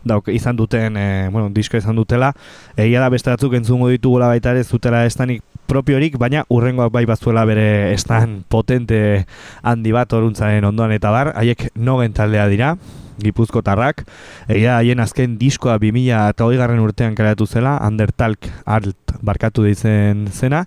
dauk, 0.03 0.27
izan 0.35 0.57
duten, 0.57 0.97
e, 0.97 1.29
bueno, 1.31 1.51
disko 1.55 1.77
izan 1.79 1.95
dutela. 1.97 2.33
Egia 2.77 3.01
da 3.01 3.11
beste 3.13 3.31
batzuk 3.31 3.55
entzungo 3.55 3.89
ditugula 3.93 4.27
baita 4.33 4.51
ere 4.51 4.65
zutela 4.65 5.05
estanik 5.07 5.45
propiorik, 5.71 6.19
baina 6.19 6.43
urrengoak 6.51 6.91
bai 6.93 7.05
bazuela 7.07 7.45
bere 7.49 7.93
estan 7.93 8.43
potente 8.49 9.27
handi 9.63 9.93
bat 9.95 10.13
oruntzaren 10.13 10.65
ondoan 10.65 10.93
eta 10.97 11.15
bar, 11.15 11.33
haiek 11.37 11.69
nogen 11.77 12.13
taldea 12.17 12.49
dira. 12.51 12.75
Gipuzkotarrak. 13.23 14.05
Egia 14.49 14.77
haien 14.79 15.01
azken 15.01 15.39
diskoa 15.41 15.79
2000 15.79 16.29
eta 16.35 16.49
garren 16.61 16.83
urtean 16.83 17.15
kareatu 17.15 17.47
zela, 17.47 17.79
Undertalk 17.87 18.51
Art 18.67 19.17
barkatu 19.23 19.65
dizen 19.65 20.29
zena. 20.33 20.67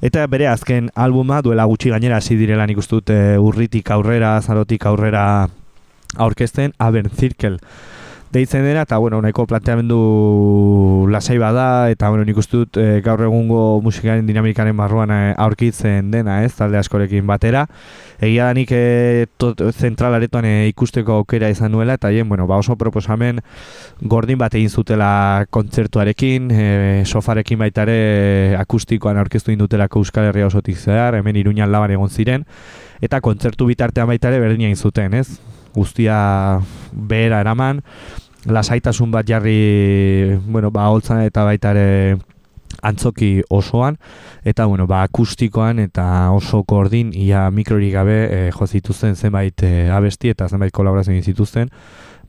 Eta 0.00 0.26
bere 0.26 0.48
azken 0.48 0.90
albuma 0.96 1.42
duela 1.42 1.66
gutxi 1.68 1.90
gainera 1.92 2.16
hasi 2.16 2.36
direla 2.36 2.66
nik 2.66 2.78
dut 2.88 3.10
e, 3.10 3.36
urritik 3.38 3.90
aurrera, 3.90 4.40
zarotik 4.40 4.86
aurrera 4.86 5.48
aurkezten, 6.16 6.72
Aber 6.78 7.08
Circle 7.10 7.58
deitzen 8.30 8.62
dena, 8.62 8.82
eta 8.86 8.98
bueno, 8.98 9.20
nahiko 9.22 9.46
planteamendu 9.46 11.06
lasai 11.10 11.38
bada, 11.38 11.90
eta 11.90 12.08
bueno, 12.10 12.24
nik 12.24 12.38
uste 12.38 12.60
dut 12.60 12.78
e, 12.78 13.00
gaur 13.02 13.24
egungo 13.26 13.80
musikaren 13.82 14.26
dinamikaren 14.28 14.76
barruan 14.78 15.10
e, 15.10 15.18
aurkitzen 15.34 16.12
dena, 16.12 16.40
ez, 16.46 16.52
talde 16.54 16.78
askorekin 16.78 17.26
batera. 17.26 17.66
Egia 18.22 18.46
da 18.46 18.54
nik 18.54 18.70
e, 18.70 19.26
zentralaretoan 19.72 20.46
e, 20.46 20.54
ikusteko 20.70 21.18
aukera 21.18 21.50
izan 21.50 21.74
nuela, 21.74 21.98
eta 21.98 22.12
hien, 22.14 22.28
bueno, 22.28 22.46
ba 22.46 22.60
oso 22.62 22.78
proposamen 22.78 23.42
gordin 24.00 24.38
bat 24.38 24.54
egin 24.54 24.70
zutela 24.70 25.46
kontzertuarekin, 25.50 26.50
e, 26.54 26.64
sofarekin 27.06 27.58
baita 27.58 27.88
ere 27.88 28.56
akustikoan 28.62 29.18
aurkeztu 29.18 29.50
indutelako 29.50 30.04
Euskal 30.04 30.30
Herria 30.30 30.46
osotik 30.46 30.78
zehar, 30.78 31.18
hemen 31.18 31.42
iruñan 31.42 31.72
laban 31.74 31.90
egon 31.98 32.10
ziren, 32.10 32.46
eta 33.02 33.20
kontzertu 33.20 33.66
bitartean 33.66 34.06
baita 34.06 34.30
ere 34.30 34.38
berdina 34.38 34.70
egin 34.70 34.78
zuten, 34.78 35.18
ez? 35.18 35.40
Guztia 35.74 36.60
behera 36.92 37.40
eraman, 37.40 37.82
lasaitasun 38.46 39.10
bat 39.10 39.28
jarri, 39.28 40.36
bueno, 40.46 40.70
ba, 40.70 40.88
holtzan 40.88 41.22
eta 41.26 41.44
baita 41.44 41.72
ere 41.76 42.18
antzoki 42.82 43.42
osoan, 43.50 43.98
eta, 44.44 44.64
bueno, 44.66 44.86
ba, 44.86 45.02
akustikoan 45.04 45.80
eta 45.82 46.30
oso 46.32 46.62
kordin, 46.64 47.12
ia 47.14 47.48
mikrorik 47.50 47.92
gabe 47.92 48.20
e, 48.30 48.50
jo 48.52 48.66
zenbait 49.14 49.62
e, 49.62 49.90
abesti 49.90 50.30
eta 50.30 50.48
zenbait 50.48 50.72
kolaborazioa 50.72 51.22
zituzten, 51.22 51.68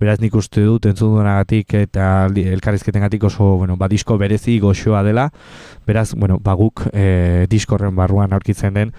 beraz 0.02 0.20
nik 0.20 0.36
uste 0.36 0.64
dut 0.66 0.86
entzun 0.90 1.14
duenagatik 1.14 1.76
eta 1.78 2.28
elkarrizketen 2.34 3.02
gatik 3.06 3.24
oso, 3.24 3.56
bueno, 3.58 3.78
ba, 3.78 3.88
disko 3.88 4.18
berezi 4.18 4.60
goxoa 4.60 5.04
dela, 5.04 5.30
beraz, 5.88 6.14
bueno, 6.16 6.40
ba, 6.42 6.56
guk 6.58 6.88
e, 6.92 7.46
diskorren 7.50 7.96
barruan 7.96 8.34
aurkitzen 8.34 8.74
den, 8.74 8.96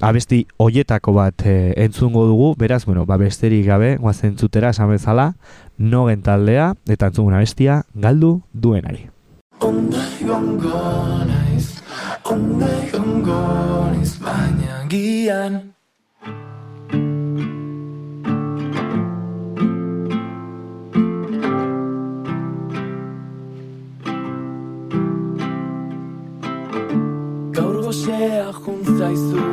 abesti 0.00 0.46
hoietako 0.58 1.12
bat 1.16 1.44
e, 1.46 1.74
entzungo 1.76 2.26
dugu, 2.26 2.54
beraz, 2.58 2.84
bueno, 2.86 3.06
ba 3.06 3.16
besterik 3.16 3.66
gabe, 3.66 3.96
guazen 3.96 4.36
zutera, 4.38 4.70
esan 4.70 4.90
bezala, 4.90 5.32
nogen 5.78 6.22
taldea, 6.22 6.74
eta 6.88 7.10
entzungun 7.10 7.34
abestia, 7.34 7.82
galdu 7.94 8.42
duenari. 8.52 9.08
Onda 9.60 10.04
gongo 10.22 11.24
naiz, 11.26 11.82
onda 12.24 12.70
gongo 12.92 13.40
naiz, 13.90 14.14
baina 14.22 14.84
gian. 14.88 15.60
Gaur 27.58 27.82
gozea 27.82 28.52
juntzaizu, 28.62 29.47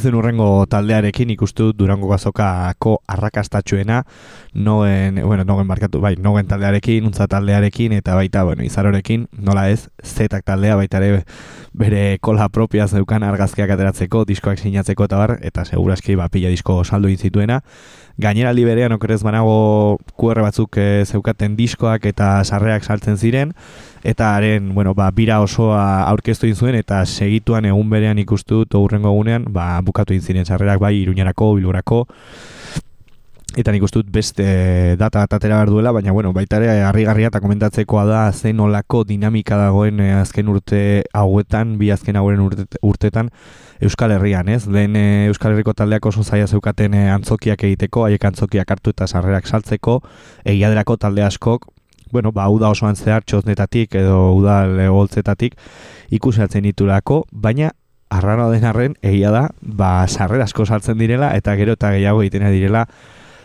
guazen 0.00 0.16
urrengo 0.16 0.64
taldearekin 0.64 1.28
ikustu 1.34 1.66
dut 1.68 1.76
Durango 1.76 2.08
gazokako 2.08 3.02
arrakastatxuena, 3.12 3.98
noen, 4.54 5.20
bueno, 5.26 5.44
nogen 5.44 5.66
markatu, 5.68 6.00
bai, 6.00 6.14
nogen 6.16 6.46
taldearekin, 6.48 7.04
untza 7.04 7.26
taldearekin, 7.28 7.92
eta 7.92 8.14
baita, 8.16 8.46
bueno, 8.48 8.64
izarorekin, 8.64 9.26
nola 9.36 9.68
ez, 9.68 9.90
zetak 10.00 10.46
taldea, 10.48 10.78
baita 10.80 11.02
ere 11.02 11.26
bere 11.72 12.18
kola 12.20 12.48
propia 12.48 12.86
zeukan 12.88 13.22
argazkiak 13.22 13.70
ateratzeko, 13.70 14.24
diskoak 14.26 14.58
sinatzeko 14.58 15.06
eta 15.06 15.20
bar, 15.20 15.36
eta 15.46 15.64
seguraski, 15.64 16.16
ba, 16.18 16.28
pila 16.28 16.50
disko 16.50 16.82
saldu 16.84 17.12
zituena. 17.16 17.60
Gainera 18.20 18.52
liberean 18.52 18.92
okerez 18.92 19.22
banago 19.22 19.98
QR 20.18 20.42
batzuk 20.42 20.76
e, 20.76 21.04
zeukaten 21.06 21.56
diskoak 21.56 22.04
eta 22.10 22.42
sarreak 22.44 22.84
saltzen 22.84 23.16
ziren, 23.16 23.54
eta 24.02 24.34
haren, 24.36 24.74
bueno, 24.74 24.94
ba, 24.94 25.10
bira 25.10 25.40
osoa 25.40 26.02
aurkeztu 26.10 26.52
zuen 26.54 26.74
eta 26.74 27.04
segituan 27.06 27.64
egun 27.64 27.90
berean 27.90 28.18
ikustu 28.18 28.64
dut 28.64 28.74
urrengo 28.74 29.14
egunean, 29.14 29.46
ba, 29.48 29.80
bukatu 29.80 30.18
ziren 30.20 30.44
sarrerak 30.44 30.80
bai 30.80 30.96
Iruñarako, 31.00 31.54
Bilurako 31.54 32.06
eta 33.58 33.72
nik 33.74 33.82
dut 33.90 34.06
beste 34.12 34.44
data 34.98 35.24
atatera 35.24 35.56
behar 35.56 35.70
duela, 35.70 35.92
baina 35.92 36.12
bueno, 36.12 36.32
baita 36.32 36.60
ere 36.60 36.84
harrigarria 36.86 37.30
eta 37.32 37.40
komentatzekoa 37.42 38.04
da 38.06 38.20
zen 38.32 38.60
olako 38.60 39.02
dinamika 39.04 39.56
dagoen 39.58 40.00
eh, 40.00 40.12
azken 40.20 40.48
urte 40.48 41.02
hauetan, 41.12 41.76
bi 41.78 41.90
azken 41.90 42.16
hauen 42.16 42.40
urtetan 42.82 43.30
Euskal 43.80 44.12
Herrian, 44.12 44.48
ez? 44.48 44.66
Lehen 44.68 44.94
eh, 44.96 45.26
Euskal 45.32 45.54
Herriko 45.54 45.74
taldeak 45.74 46.06
oso 46.06 46.22
zaila 46.22 46.46
zeukaten 46.46 46.94
eh, 46.94 47.10
antzokiak 47.10 47.64
egiteko, 47.64 48.04
haiek 48.06 48.24
antzokiak 48.30 48.70
hartu 48.70 48.94
eta 48.94 49.08
sarrerak 49.08 49.46
saltzeko, 49.46 50.00
egiaderako 50.44 50.96
talde 51.00 51.26
askok, 51.26 51.66
bueno, 52.12 52.32
ba, 52.32 52.48
uda 52.50 52.70
osoan 52.70 52.96
zehar 52.96 53.24
txosnetatik 53.26 53.94
edo 53.98 54.32
uda 54.34 54.64
legoltzetatik 54.66 55.56
ikusatzen 56.10 56.66
ditulako, 56.66 57.24
baina 57.32 57.72
arrano 58.10 58.50
den 58.50 58.66
arren, 58.66 58.96
egia 59.02 59.30
da, 59.30 59.48
ba, 59.62 60.06
sarrer 60.08 60.42
asko 60.42 60.66
saltzen 60.66 60.98
direla, 60.98 61.30
eta 61.38 61.54
gero 61.58 61.78
eta 61.78 61.92
gehiago 61.94 62.22
egiten 62.24 62.50
direla, 62.50 62.86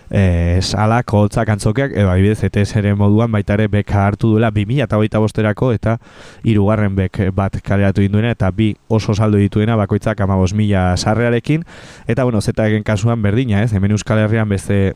e, 0.09 0.59
sala, 0.61 1.01
koltzak, 1.03 1.49
antzokiak, 1.49 1.93
edo 1.95 2.09
adibidez, 2.11 2.43
ETS 2.47 2.75
ere 2.81 2.93
moduan 2.95 3.31
baita 3.31 3.55
ere 3.57 3.67
beka 3.71 4.05
hartu 4.07 4.33
duela 4.35 4.51
2000 4.51 4.85
eta 4.85 4.99
hogeita 4.99 5.21
bosterako 5.23 5.71
eta 5.75 5.97
hirugarren 6.43 6.95
bek 6.95 7.21
bat 7.35 7.59
kaleratu 7.63 8.05
induena 8.05 8.31
eta 8.35 8.51
bi 8.51 8.73
oso 8.87 9.15
saldo 9.15 9.37
dituena 9.41 9.75
bakoitzak 9.75 10.21
amabos 10.21 10.53
mila 10.53 10.95
sarrearekin. 10.97 11.65
Eta 12.07 12.23
bueno, 12.23 12.41
zeta 12.41 12.67
egen 12.67 12.83
kasuan 12.83 13.21
berdina 13.21 13.63
ez, 13.63 13.73
hemen 13.73 13.91
Euskal 13.91 14.19
Herrian 14.25 14.49
beste 14.49 14.93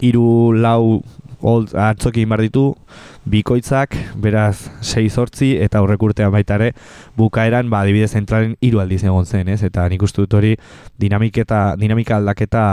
hiru 0.00 0.52
lau 0.56 1.02
old 1.44 1.74
atzoki 1.76 2.24
inbar 2.24 2.40
ditu 2.40 2.72
bikoitzak, 3.28 3.94
beraz 4.20 4.70
6 4.80 5.04
zortzi 5.12 5.50
eta 5.60 5.80
aurrek 5.80 6.02
urtean 6.02 6.32
baita 6.32 6.56
ere 6.56 6.70
bukaeran 7.18 7.68
ba 7.70 7.82
adibidez 7.84 8.10
zentralen 8.16 8.56
hiru 8.64 8.80
aldiz 8.80 9.02
egon 9.04 9.28
zen, 9.28 9.48
ez? 9.52 9.60
Eta 9.62 9.84
nik 9.92 10.02
uste 10.02 10.24
dut 10.24 10.34
hori 10.40 10.54
dinamiketa 11.00 11.76
dinamika 11.80 12.16
aldaketa 12.16 12.64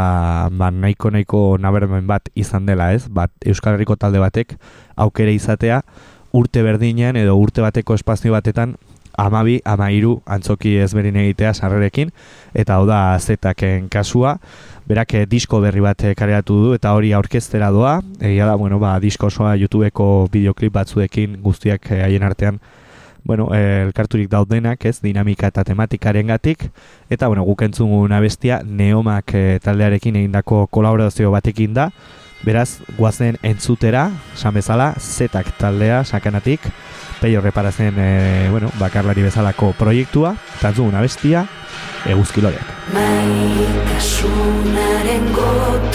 ba 0.55 0.71
nahiko 0.71 1.11
nahiko 1.11 1.41
nabermen 1.59 2.07
bat 2.07 2.31
izan 2.35 2.65
dela, 2.65 2.93
ez? 2.95 3.07
Bat 3.11 3.31
Euskal 3.45 3.75
Herriko 3.75 3.99
talde 3.99 4.23
batek 4.23 4.55
aukere 4.95 5.35
izatea 5.35 5.81
urte 6.31 6.63
berdinean 6.63 7.19
edo 7.19 7.35
urte 7.35 7.61
bateko 7.61 7.95
espazio 7.99 8.31
batetan 8.31 8.77
amabi, 9.17 9.59
amairu 9.65 10.21
antzoki 10.25 10.75
ezberin 10.83 11.15
egitea 11.23 11.53
sarrerekin, 11.53 12.11
eta 12.53 12.77
hau 12.77 12.85
da 12.89 13.17
zetaken 13.19 13.89
kasua, 13.91 14.37
berak 14.91 15.13
eh, 15.15 15.25
disko 15.29 15.61
berri 15.63 15.81
bat 15.83 16.03
eh, 16.03 16.13
kareatu 16.17 16.57
du 16.65 16.73
eta 16.75 16.93
hori 16.97 17.13
aurkeztera 17.15 17.71
doa. 17.71 17.99
Egia 18.19 18.47
da, 18.49 18.55
bueno, 18.59 18.79
ba, 18.79 18.97
disko 18.99 19.29
osoa 19.31 19.55
YouTubeko 19.59 20.27
bideoklip 20.31 20.73
batzuekin 20.75 21.39
guztiak 21.43 21.91
eh, 21.91 22.03
haien 22.05 22.23
artean 22.27 22.59
bueno, 23.23 23.51
elkarturik 23.53 24.31
daudenak, 24.31 24.81
ez, 24.89 24.95
dinamika 25.03 25.51
eta 25.51 25.61
tematikaren 25.61 26.31
gatik, 26.31 26.63
eta, 27.05 27.27
bueno, 27.29 27.43
guk 27.45 27.61
entzun 27.61 28.09
bestia 28.23 28.63
neomak 28.65 29.35
taldearekin 29.61 30.15
egindako 30.23 30.63
kolaborazio 30.73 31.29
batekin 31.29 31.75
da, 31.77 31.91
beraz, 32.43 32.79
guazen 32.97 33.37
entzutera, 33.43 34.11
esan 34.35 34.53
bezala, 34.53 34.93
zetak 34.99 35.57
taldea, 35.57 36.03
sakanatik, 36.05 36.61
peio 37.21 37.41
reparazen, 37.41 37.93
e, 37.97 38.49
bueno, 38.49 38.69
bakarlari 38.79 39.21
bezalako 39.21 39.73
proiektua, 39.77 40.35
eta 40.57 40.69
entzun 40.69 41.01
bestia, 41.01 41.47
eguzkiloreak. 42.09 42.65
Maitasunaren 42.97 45.33
gotorle 45.35 45.90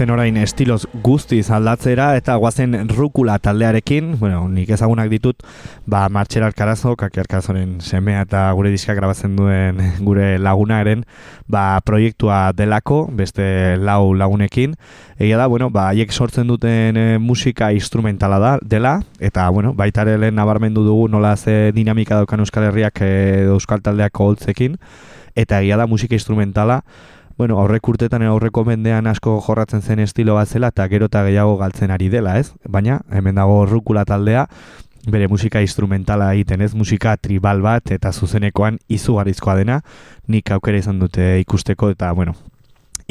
Guazen 0.00 0.14
orain 0.14 0.36
estiloz 0.40 0.86
guztiz 1.04 1.50
aldatzera 1.52 2.14
eta 2.16 2.32
guazen 2.40 2.72
rukula 2.88 3.34
taldearekin, 3.36 4.14
bueno, 4.16 4.46
nik 4.48 4.70
ezagunak 4.72 5.10
ditut, 5.12 5.44
ba, 5.84 6.06
Martxera 6.08 6.46
Alkarazo, 6.48 6.94
Kaki 6.96 7.20
Alkarazoren 7.20 7.74
semea 7.84 8.22
eta 8.24 8.46
gure 8.56 8.72
diska 8.72 8.96
grabatzen 8.96 9.34
duen 9.36 9.82
gure 10.08 10.38
lagunaren, 10.40 11.04
ba, 11.52 11.82
proiektua 11.84 12.54
delako, 12.56 13.02
beste 13.12 13.76
lau 13.76 14.14
lagunekin, 14.16 14.78
egia 15.18 15.36
da, 15.36 15.50
bueno, 15.52 15.68
ba, 15.68 15.90
haiek 15.90 16.16
sortzen 16.16 16.48
duten 16.48 16.96
e, 16.96 17.06
musika 17.20 17.68
instrumentala 17.76 18.40
da, 18.40 18.56
dela, 18.64 18.96
eta, 19.20 19.50
bueno, 19.52 19.74
baita 19.76 20.08
ere 20.08 20.16
lehen 20.16 20.40
nabarmendu 20.40 20.88
dugu 20.88 21.10
nola 21.12 21.36
ze 21.36 21.74
dinamika 21.76 22.24
daukan 22.24 22.40
Euskal 22.40 22.70
Herriak 22.70 23.04
e, 23.04 23.14
Euskal 23.52 23.84
Taldeak 23.84 24.16
holtzekin, 24.16 24.80
eta 25.36 25.60
egia 25.60 25.76
da 25.76 25.84
musika 25.84 26.16
instrumentala, 26.16 26.86
bueno, 27.40 27.56
aurrek 27.56 27.88
urtetan 27.88 28.20
aurreko 28.28 28.66
mendean 28.68 29.06
asko 29.08 29.38
jorratzen 29.40 29.80
zen 29.80 30.02
estilo 30.04 30.34
bat 30.36 30.50
zela 30.52 30.68
eta 30.74 30.84
gero 30.92 31.06
eta 31.08 31.22
gehiago 31.24 31.54
galtzen 31.56 31.90
ari 31.94 32.10
dela, 32.12 32.34
ez? 32.36 32.50
Baina, 32.68 32.98
hemen 33.16 33.40
dago 33.40 33.62
rukula 33.64 34.02
taldea, 34.04 34.42
bere 35.08 35.24
musika 35.32 35.62
instrumentala 35.64 36.26
egiten 36.34 36.60
ez, 36.60 36.74
musika 36.76 37.14
tribal 37.16 37.62
bat 37.64 37.94
eta 37.96 38.12
zuzenekoan 38.12 38.76
izugarrizkoa 38.92 39.54
dena, 39.56 39.78
nik 40.28 40.52
aukera 40.52 40.82
izan 40.84 41.00
dute 41.00 41.30
ikusteko 41.40 41.88
eta, 41.94 42.12
bueno, 42.12 42.36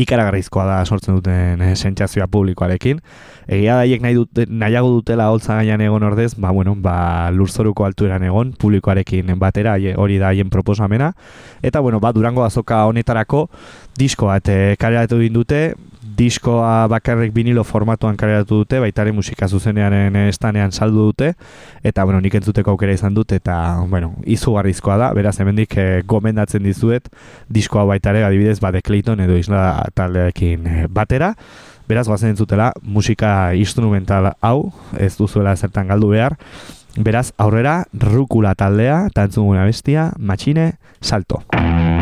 ikaragarrizkoa 0.04 0.66
da 0.68 0.78
sortzen 0.86 1.18
duten 1.18 1.62
eh, 1.62 1.74
sentsazioa 1.76 2.28
publikoarekin. 2.32 3.02
Egia 3.50 3.76
da 3.76 3.86
haiek 3.86 4.04
nahi 4.04 4.16
dute, 4.18 4.46
nahiago 4.50 4.92
dutela 5.00 5.30
holtza 5.34 5.58
gainean 5.60 5.82
egon 5.82 6.06
ordez, 6.08 6.34
ba, 6.38 6.54
bueno, 6.56 6.76
ba, 6.76 6.96
lurzoruko 7.36 7.86
altueran 7.88 8.24
egon 8.24 8.54
publikoarekin 8.60 9.34
batera 9.42 9.76
hori 9.98 10.20
da 10.22 10.32
haien 10.32 10.50
proposamena. 10.54 11.14
Eta, 11.62 11.80
bueno, 11.80 12.00
ba, 12.00 12.14
durango 12.14 12.46
azoka 12.46 12.86
honetarako 12.88 13.48
disko 14.00 14.30
bat 14.32 14.48
eh, 14.50 14.76
kaleratu 14.80 15.20
egin 15.20 15.36
dute, 15.42 15.64
diskoa 16.20 16.88
bakarrik 16.92 17.34
vinilo 17.36 17.64
formatuan 17.64 18.18
kaleratu 18.20 18.62
dute, 18.62 18.80
baitare 18.84 19.12
musika 19.16 19.48
zuzenearen 19.48 20.16
estanean 20.26 20.72
saldu 20.72 21.10
dute, 21.10 21.34
eta, 21.84 22.04
bueno, 22.04 22.22
nik 22.24 22.36
entzuteko 22.40 22.74
aukera 22.74 22.96
izan 22.96 23.16
dut, 23.16 23.34
eta, 23.36 23.56
bueno, 23.92 24.14
izugarrizkoa 24.28 24.98
da, 25.00 25.12
beraz, 25.16 25.38
hemendik 25.40 25.76
eh, 25.80 26.02
gomendatzen 26.08 26.64
dizuet, 26.64 27.08
diskoa 27.50 27.86
baitare, 27.90 28.24
adibidez, 28.28 28.60
ba, 28.64 28.72
The 28.76 28.84
Clayton 28.84 29.24
edo 29.24 29.38
Isla 29.40 29.64
taldeekin 29.96 30.68
eh, 30.68 30.86
batera, 30.90 31.34
beraz, 31.90 32.08
goazen 32.08 32.34
entzutela, 32.34 32.72
musika 32.82 33.54
instrumental 33.58 34.34
hau, 34.46 34.72
ez 34.98 35.16
duzuela 35.18 35.56
zertan 35.56 35.90
galdu 35.90 36.12
behar, 36.14 36.38
beraz, 36.98 37.30
aurrera, 37.38 37.84
rukula 37.94 38.56
taldea, 38.56 39.06
eta 39.10 39.26
entzuguna 39.30 39.66
bestia, 39.70 40.12
matxine, 40.18 40.74
salto. 41.02 41.44
Thank 41.52 41.99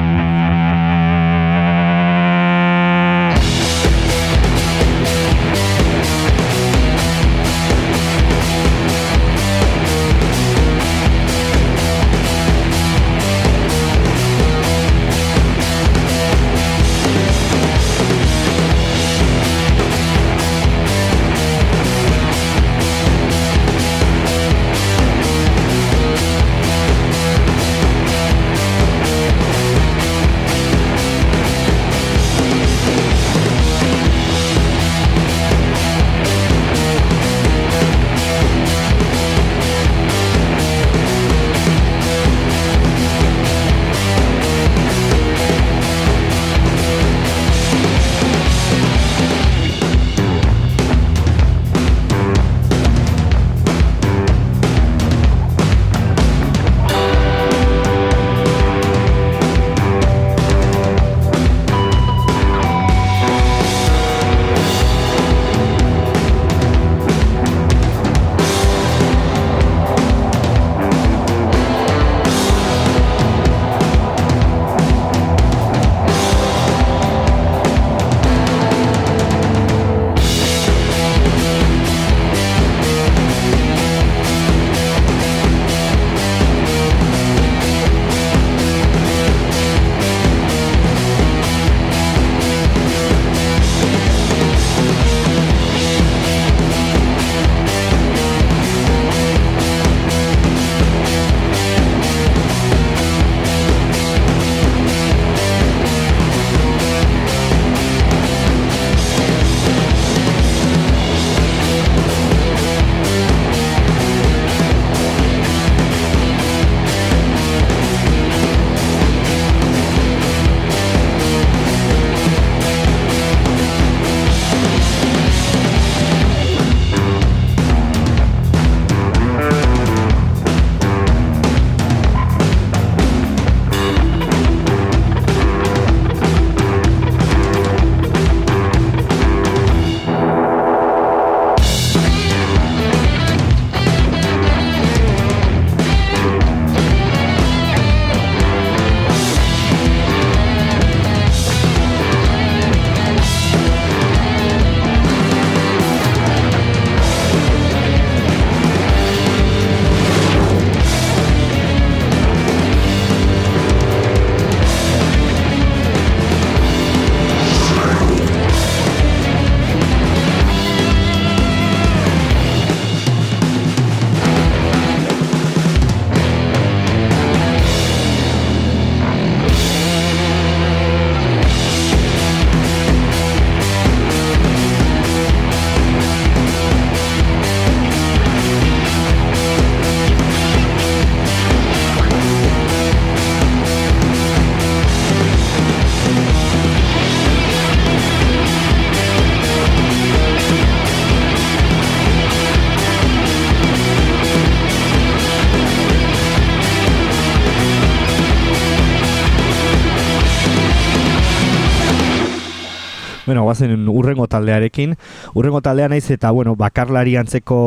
guazen 213.47 213.87
urrengo 213.89 214.27
taldearekin. 214.29 214.95
Urrengo 215.35 215.63
taldea 215.65 215.89
naiz 215.91 216.05
eta, 216.13 216.31
bueno, 216.35 216.55
bakarlari 216.59 217.15
antzeko 217.19 217.59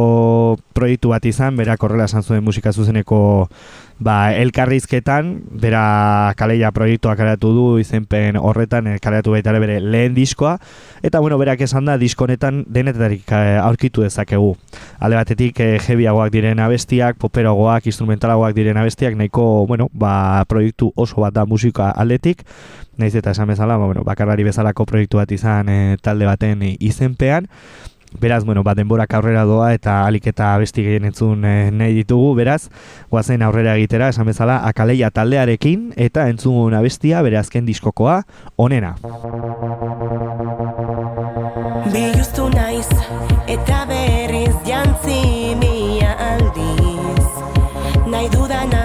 proiektu 0.77 1.15
bat 1.15 1.27
izan, 1.27 1.57
berak 1.61 1.83
horrela 1.83 2.09
esan 2.11 2.23
zuen 2.27 2.45
musika 2.45 2.73
zuzeneko 2.73 3.49
ba, 4.01 4.33
elkarrizketan, 4.35 5.35
bera 5.61 6.33
kaleia 6.41 6.73
proiektua 6.73 7.15
kareatu 7.19 7.53
du, 7.55 7.65
izenpen 7.79 8.39
horretan, 8.41 8.89
eh, 8.89 8.99
kareatu 9.03 9.35
baita 9.37 9.53
ere 9.53 9.61
bere 9.61 9.79
lehen 9.81 10.17
diskoa, 10.17 10.57
eta 11.05 11.21
bueno, 11.21 11.39
berak 11.39 11.61
esan 11.69 11.87
da, 11.87 11.99
diskonetan 12.01 12.65
denetarik 12.69 13.29
eh, 13.37 13.61
aurkitu 13.61 14.03
dezakegu. 14.03 14.55
Alde 14.99 15.21
batetik, 15.21 15.61
eh, 15.61 15.79
jebiagoak 15.85 16.33
diren 16.33 16.65
abestiak, 16.65 17.21
poperogoak, 17.21 17.87
instrumentalagoak 17.93 18.57
diren 18.57 18.81
abestiak, 18.81 19.15
nahiko, 19.21 19.67
bueno, 19.69 19.91
ba, 19.93 20.45
proiektu 20.49 20.93
oso 20.97 21.21
bat 21.21 21.37
da 21.37 21.45
musika 21.45 21.93
aldetik, 21.93 22.47
naiz 22.97 23.15
eta 23.15 23.37
esan 23.37 23.53
bezala, 23.53 23.77
ba, 23.77 23.85
bueno, 23.85 24.05
bakarlari 24.05 24.49
bezalako 24.49 24.89
proiektu 24.89 25.21
bat 25.21 25.33
izan 25.33 25.69
eh, 25.69 25.97
talde 26.03 26.29
baten 26.29 26.65
izenpean, 26.81 27.53
Beraz, 28.19 28.45
bueno, 28.45 28.63
ba, 28.63 28.75
denborak 28.75 29.15
aurrera 29.15 29.45
doa 29.45 29.73
eta 29.75 30.01
alik 30.07 30.27
eta 30.27 30.51
besti 30.59 30.83
gehien 30.83 31.07
entzun 31.07 31.45
eh, 31.45 31.71
nahi 31.71 31.95
ditugu, 31.95 32.35
beraz, 32.35 32.69
guazen 33.11 33.43
aurrera 33.47 33.77
egitera, 33.79 34.11
esan 34.11 34.27
bezala, 34.27 34.61
akaleia 34.67 35.11
taldearekin 35.15 35.93
eta 35.97 36.27
entzun 36.29 36.75
abestia 36.75 37.23
bere 37.23 37.39
azken 37.39 37.69
diskokoa, 37.69 38.23
onena. 38.59 38.97
Biluztu 41.91 42.49
naiz 42.53 42.89
eta 43.51 43.85
berriz 43.89 44.55
jantzi 44.67 45.55
mia 45.59 46.13
aldiz 46.27 47.27
Nahi 48.11 48.29
dudana 48.31 48.85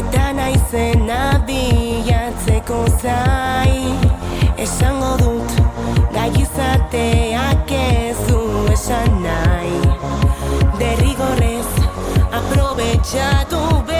eta 0.00 0.32
naizena 0.34 1.20
bilatzeko 1.46 2.84
zai 2.98 3.94
Esango 4.58 4.97
aprobetxatu 13.08 13.86
behar 13.86 13.97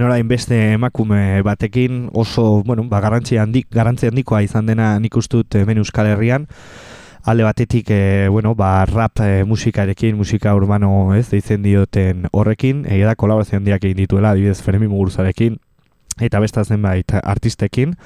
Guazen 0.00 0.14
orain 0.14 0.28
beste 0.28 0.56
emakume 0.72 1.42
batekin 1.44 2.08
oso, 2.14 2.62
bueno, 2.64 2.86
ba, 2.88 3.02
garrantzi 3.04 3.36
handik, 3.36 3.66
garrantzi 3.68 4.06
handikoa 4.08 4.40
izan 4.40 4.64
dena 4.64 4.94
nik 4.98 5.16
ustut 5.20 5.54
hemen 5.60 5.76
Euskal 5.76 6.06
Herrian. 6.08 6.46
Alde 7.28 7.44
batetik, 7.44 7.90
e, 7.92 8.28
bueno, 8.32 8.54
ba, 8.56 8.86
rap 8.88 9.20
e, 9.20 9.44
musikarekin, 9.44 10.16
musika 10.16 10.54
urbano 10.56 11.12
ez, 11.12 11.26
deitzen 11.28 11.60
dioten 11.60 12.24
horrekin, 12.32 12.86
egia 12.88 13.10
da 13.10 13.14
kolaborazio 13.14 13.58
handiak 13.58 13.84
egin 13.84 14.00
dituela, 14.00 14.30
adibidez 14.32 14.62
Fermi 14.64 14.88
Muguruzarekin, 14.88 15.60
eta 16.20 16.40
besta 16.40 16.64
zenbait 16.64 17.12
artistekin, 17.22 17.96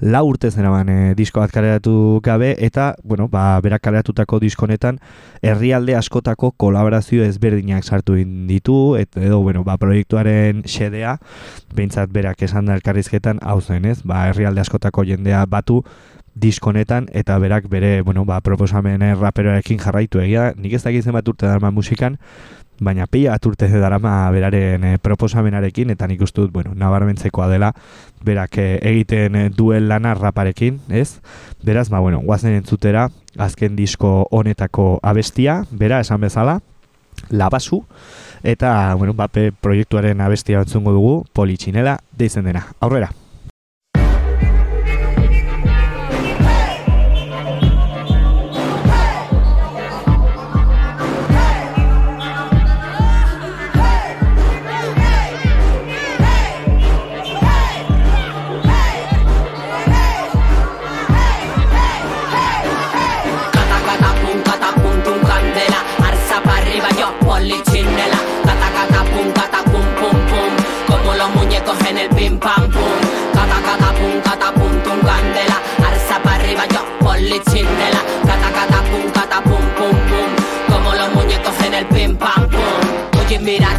lau 0.00 0.24
urte 0.28 0.50
zeraman 0.50 0.88
e, 0.88 0.98
disko 1.18 1.40
bat 1.40 1.52
kaleratu 1.52 2.20
gabe, 2.24 2.54
eta, 2.58 2.94
bueno, 3.04 3.28
ba, 3.32 3.60
berak 3.64 3.82
kaleratutako 3.86 4.40
diskonetan, 4.40 5.00
herrialde 5.42 5.96
askotako 5.96 6.52
kolaborazio 6.56 7.24
ezberdinak 7.24 7.84
sartu 7.84 8.18
ditu, 8.48 8.96
et, 8.96 9.10
edo, 9.16 9.40
bueno, 9.42 9.64
ba, 9.64 9.78
proiektuaren 9.80 10.62
xedea, 10.66 11.18
behintzat 11.74 12.12
berak 12.12 12.42
esan 12.42 12.66
da 12.66 12.76
elkarrizketan, 12.76 13.40
hau 13.42 13.60
zen, 13.60 13.84
ez, 13.84 14.02
ba, 14.04 14.26
herrialde 14.30 14.64
askotako 14.64 15.06
jendea 15.08 15.44
batu, 15.46 15.82
diskonetan 16.36 17.08
eta 17.16 17.38
berak 17.40 17.68
bere, 17.72 18.02
bueno, 18.02 18.26
ba, 18.28 18.42
proposamen 18.44 19.00
raperoarekin 19.16 19.80
jarraitu. 19.80 20.20
Egia, 20.20 20.50
nik 20.56 20.76
ez 20.76 20.82
dakit 20.84 21.08
zenbat 21.08 21.28
urte 21.28 21.48
darama 21.48 21.72
musikan, 21.72 22.18
baina 22.80 23.06
pila 23.06 23.32
bat 23.32 23.46
urte 23.46 23.68
darama 23.68 24.30
beraren 24.34 24.84
eh, 24.84 24.98
proposamenarekin 25.02 25.90
eta 25.94 26.06
nik 26.06 26.22
uste 26.22 26.42
dut, 26.42 26.52
bueno, 26.52 26.74
nabarmentzekoa 26.74 27.48
dela 27.48 27.72
berak 28.24 28.58
eh, 28.58 28.78
egiten 28.82 29.36
eh, 29.36 29.48
duen 29.50 29.88
lana 29.88 30.14
raparekin, 30.14 30.80
ez? 30.90 31.20
Beraz, 31.62 31.88
ba, 31.88 32.00
bueno, 32.00 32.20
guazen 32.20 32.56
entzutera 32.56 33.08
azken 33.36 33.76
disko 33.76 34.28
honetako 34.30 34.98
abestia, 35.02 35.62
bera 35.70 36.00
esan 36.00 36.20
bezala, 36.20 36.60
labasu, 37.30 37.82
eta, 38.42 38.94
bueno, 38.94 39.14
bape 39.14 39.50
proiektuaren 39.52 40.20
abestia 40.20 40.64
entzungo 40.64 40.92
dugu, 40.92 41.14
politxinela, 41.32 42.00
deitzen 42.16 42.44
dena. 42.44 42.66
Aurrera! 42.80 43.12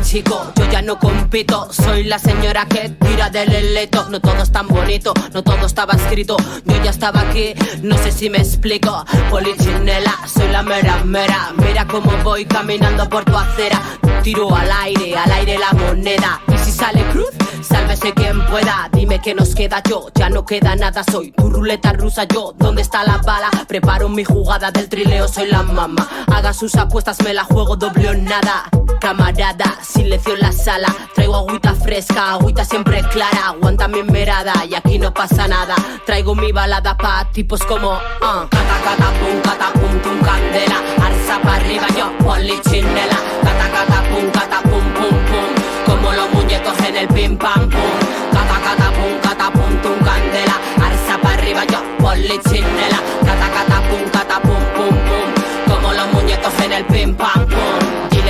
Chico, 0.07 0.53
yo 0.55 0.69
ya 0.71 0.81
no 0.81 0.97
compito. 0.97 1.67
Soy 1.69 2.05
la 2.05 2.17
señora 2.17 2.65
que 2.65 2.89
tira 2.89 3.29
del 3.29 3.53
eleto. 3.53 4.07
No 4.09 4.21
todo 4.21 4.41
es 4.41 4.51
tan 4.51 4.67
bonito, 4.67 5.13
no 5.33 5.43
todo 5.43 5.65
estaba 5.65 5.93
escrito. 5.93 6.37
Yo 6.63 6.81
ya 6.81 6.91
estaba 6.91 7.21
aquí, 7.21 7.53
no 7.81 7.97
sé 7.97 8.13
si 8.13 8.29
me 8.29 8.37
explico. 8.37 9.05
Polichinela, 9.29 10.15
soy 10.25 10.47
la 10.47 10.63
mera 10.63 11.03
mera. 11.03 11.51
Mira 11.57 11.85
cómo 11.85 12.11
voy 12.23 12.45
caminando 12.45 13.09
por 13.09 13.25
tu 13.25 13.35
acera. 13.35 13.81
Tiro 14.23 14.55
al 14.55 14.71
aire, 14.71 15.17
al 15.17 15.31
aire 15.31 15.57
la 15.57 15.73
moneda. 15.73 16.41
Y 16.53 16.57
si 16.57 16.71
sale 16.71 17.03
cruz, 17.11 17.29
sálvese 17.61 18.13
quien 18.13 18.45
pueda. 18.45 18.89
Dime 18.93 19.19
que 19.19 19.35
nos 19.35 19.55
queda 19.55 19.83
yo, 19.89 20.07
ya 20.15 20.29
no 20.29 20.45
queda 20.45 20.75
nada. 20.77 21.03
Soy 21.03 21.31
tu 21.31 21.49
ruleta 21.49 21.91
rusa, 21.91 22.23
yo. 22.23 22.53
¿Dónde 22.57 22.81
está 22.81 23.03
la 23.03 23.17
bala? 23.17 23.49
Preparo 23.67 24.07
mi 24.07 24.23
jugada 24.23 24.71
del 24.71 24.87
trileo, 24.87 25.27
soy 25.27 25.47
la 25.47 25.63
mamá. 25.63 26.07
Haga 26.27 26.53
sus 26.53 26.75
apuestas, 26.75 27.21
me 27.23 27.33
la 27.33 27.43
juego 27.43 27.75
doble 27.75 28.09
o 28.09 28.13
nada. 28.13 28.69
Camarada, 28.99 29.77
silencio 29.97 30.33
en 30.35 30.41
la 30.41 30.51
sala. 30.51 30.89
Traigo 31.15 31.35
agüita 31.35 31.73
fresca, 31.73 32.31
agüita 32.33 32.63
siempre 32.63 33.01
clara. 33.11 33.47
Aguanta 33.47 33.87
mi 33.87 34.03
mirada 34.03 34.53
y 34.69 34.75
aquí 34.75 34.99
no 34.99 35.13
pasa 35.13 35.47
nada. 35.47 35.75
Traigo 36.05 36.35
mi 36.35 36.51
balada 36.51 36.95
pa' 36.97 37.29
tipos 37.31 37.61
como 37.63 37.91
ah. 38.21 38.47
Cata, 38.49 38.77
cata, 38.85 39.07
pum, 39.19 39.41
cata, 39.41 39.67
pum, 39.73 39.93
tum, 40.03 40.19
candela. 40.21 40.77
Arza 41.05 41.39
pa' 41.41 41.55
arriba, 41.55 41.87
yo 41.97 42.05
polichinela. 42.23 43.17
Cata, 43.45 43.67
cata, 43.75 43.99
pum, 44.09 44.25
cata, 44.31 44.59
pum, 44.69 44.85
pum, 44.97 45.17
pum. 45.29 45.49
Como 45.87 46.13
los 46.13 46.29
muñecos 46.33 46.79
en 46.87 46.95
el 46.97 47.07
pim, 47.07 47.37
pam, 47.37 47.69
pum. 47.69 47.95
Cata, 48.33 48.57
cata, 48.65 48.87
pum, 48.97 49.13
cata, 49.23 49.51
pum, 49.51 49.73
tum, 49.81 49.97
candela. 50.05 50.55
Arza 50.85 51.15
pa' 51.21 51.33
arriba, 51.33 51.63
yo 51.65 51.79
polichinela. 51.99 52.99
Cata, 53.25 53.47
cata, 53.55 53.77
pum, 53.89 54.03
cata, 54.11 54.39
pum, 54.45 54.63
pum, 54.75 54.95
pum. 55.07 55.27
Como 55.67 55.93
los 55.93 56.07
muñecos 56.13 56.53
en 56.63 56.71
el 56.73 56.85
pim, 56.85 57.15
pam, 57.15 57.46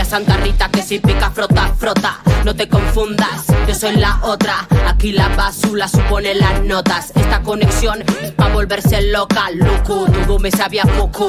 Santa 0.07 0.37
Rita 0.37 0.69
que 0.69 0.81
si 0.81 0.99
pica, 0.99 1.29
frota, 1.29 1.73
frota. 1.77 2.36
No 2.47 2.55
te 2.55 2.69
confundas, 2.69 3.45
yo 3.67 3.75
soy 3.75 3.97
la 3.97 4.21
otra. 4.23 4.65
Aquí 4.87 5.11
la 5.11 5.27
basura 5.35 5.85
supone 5.89 6.33
las 6.33 6.63
notas. 6.63 7.11
Esta 7.13 7.41
conexión 7.41 8.01
es 8.21 8.31
pa' 8.31 8.47
volverse 8.47 9.01
loca, 9.01 9.49
loco. 9.51 10.05
Todo 10.05 10.39
me 10.39 10.49
sabía 10.49 10.83
poco. 10.97 11.27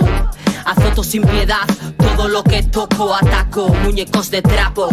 Azoto 0.64 1.02
sin 1.02 1.22
piedad, 1.22 1.66
todo 1.98 2.28
lo 2.28 2.44
que 2.44 2.62
toco 2.62 3.12
ataco. 3.12 3.66
Muñecos 3.82 4.30
de 4.30 4.42
trapo. 4.42 4.90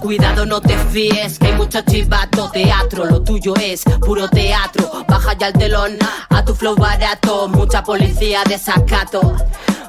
Cuidado, 0.00 0.44
no 0.44 0.60
te 0.60 0.76
fíes, 0.76 1.38
que 1.38 1.46
hay 1.46 1.52
mucho 1.52 1.82
chivato. 1.82 2.50
Teatro, 2.50 3.04
lo 3.04 3.22
tuyo 3.22 3.54
es 3.54 3.84
puro 4.00 4.28
teatro. 4.28 5.04
Baja 5.06 5.34
ya 5.34 5.46
el 5.46 5.52
telón 5.52 5.98
a 6.30 6.44
tu 6.44 6.52
flow 6.52 6.74
barato. 6.74 7.46
Mucha 7.46 7.84
policía 7.84 8.42
de 8.42 8.58
sacato. 8.58 9.36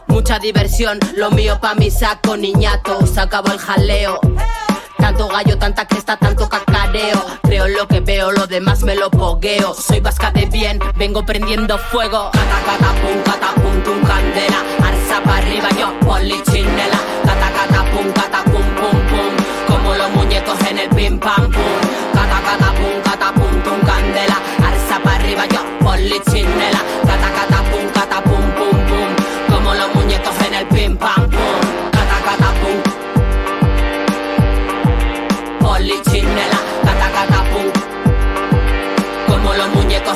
Mucha 0.06 0.38
diversión, 0.38 1.00
lo 1.16 1.32
mío 1.32 1.58
pa' 1.60 1.74
mi 1.74 1.90
saco, 1.90 2.38
niñato. 2.38 3.04
Se 3.08 3.20
acabó 3.20 3.52
el 3.52 3.58
jaleo. 3.58 4.20
Tanto 5.12 5.28
gallo, 5.28 5.58
tanta 5.58 5.86
cresta, 5.86 6.16
tanto 6.16 6.48
cacareo. 6.48 7.22
Creo 7.44 7.68
lo 7.68 7.86
que 7.86 8.00
veo, 8.00 8.32
lo 8.32 8.48
demás 8.48 8.82
me 8.84 8.96
lo 8.96 9.12
pogueo. 9.12 9.74
Soy 9.74 10.00
vasca 10.00 10.32
de 10.32 10.46
bien, 10.46 10.80
vengo 10.96 11.26
prendiendo 11.26 11.78
fuego. 11.78 12.32
Cata, 12.32 12.60
cata, 12.66 12.94
pum, 13.02 13.22
cata, 13.26 13.54
pum, 13.56 13.84
tum, 13.84 14.02
candela. 14.08 14.64
Arza 14.82 15.22
pa' 15.22 15.36
arriba, 15.36 15.68
yo 15.78 15.92
polichinela. 16.08 16.98
Cata, 17.26 17.52
cata, 17.52 17.92
pum, 17.92 18.10
cata, 18.14 18.42
pum, 18.46 18.64
pum, 18.80 18.98
pum. 19.10 19.34
Como 19.68 19.96
los 19.96 20.12
muñecos 20.12 20.58
en 20.70 20.78
el 20.80 20.90
pim, 20.92 21.20
pam, 21.20 21.52
pum. 21.52 21.80
Cata, 22.14 22.42
cata, 22.46 22.72
pum, 22.72 23.02
cata, 23.04 23.34
pum, 23.34 23.64
tum, 23.64 23.82
candela. 23.82 24.38
Arza 24.66 24.98
pa' 25.04 25.16
arriba, 25.16 25.46
yo 25.48 25.62
polichinela. 25.84 26.82
Cata, 27.06 27.30
cata, 27.36 27.51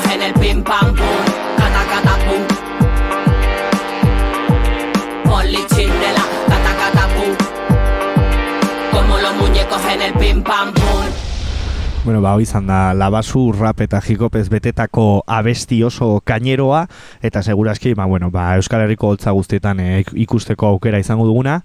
en 0.04 0.22
el 0.22 0.32
pim, 0.34 0.62
pam, 0.62 0.94
pum. 0.94 1.06
Cata, 1.56 1.82
cata, 1.90 2.18
pum. 2.24 2.42
Polichinela, 5.24 6.24
cata, 6.48 6.72
cata, 6.80 7.08
pum. 7.14 7.32
Como 8.92 9.18
los 9.18 9.34
muñecos 9.36 9.82
en 9.86 10.02
el 10.02 10.12
pim, 10.14 10.42
pam, 10.42 10.72
pum. 10.72 10.95
Bueno, 12.06 12.20
ba, 12.20 12.36
izan 12.38 12.68
da, 12.70 12.94
labazu, 12.94 13.48
rap 13.50 13.80
eta 13.82 13.98
hikopez 13.98 14.44
betetako 14.46 15.24
abesti 15.26 15.80
oso 15.82 16.20
kaineroa, 16.22 16.84
eta 17.18 17.42
seguraski, 17.42 17.96
ba, 17.98 18.04
bueno, 18.06 18.30
ba, 18.30 18.44
Euskal 18.54 18.84
Herriko 18.84 19.08
holtza 19.10 19.34
guztietan 19.34 19.80
eh, 19.82 20.04
ikusteko 20.14 20.68
aukera 20.68 21.00
izango 21.02 21.26
duguna. 21.26 21.64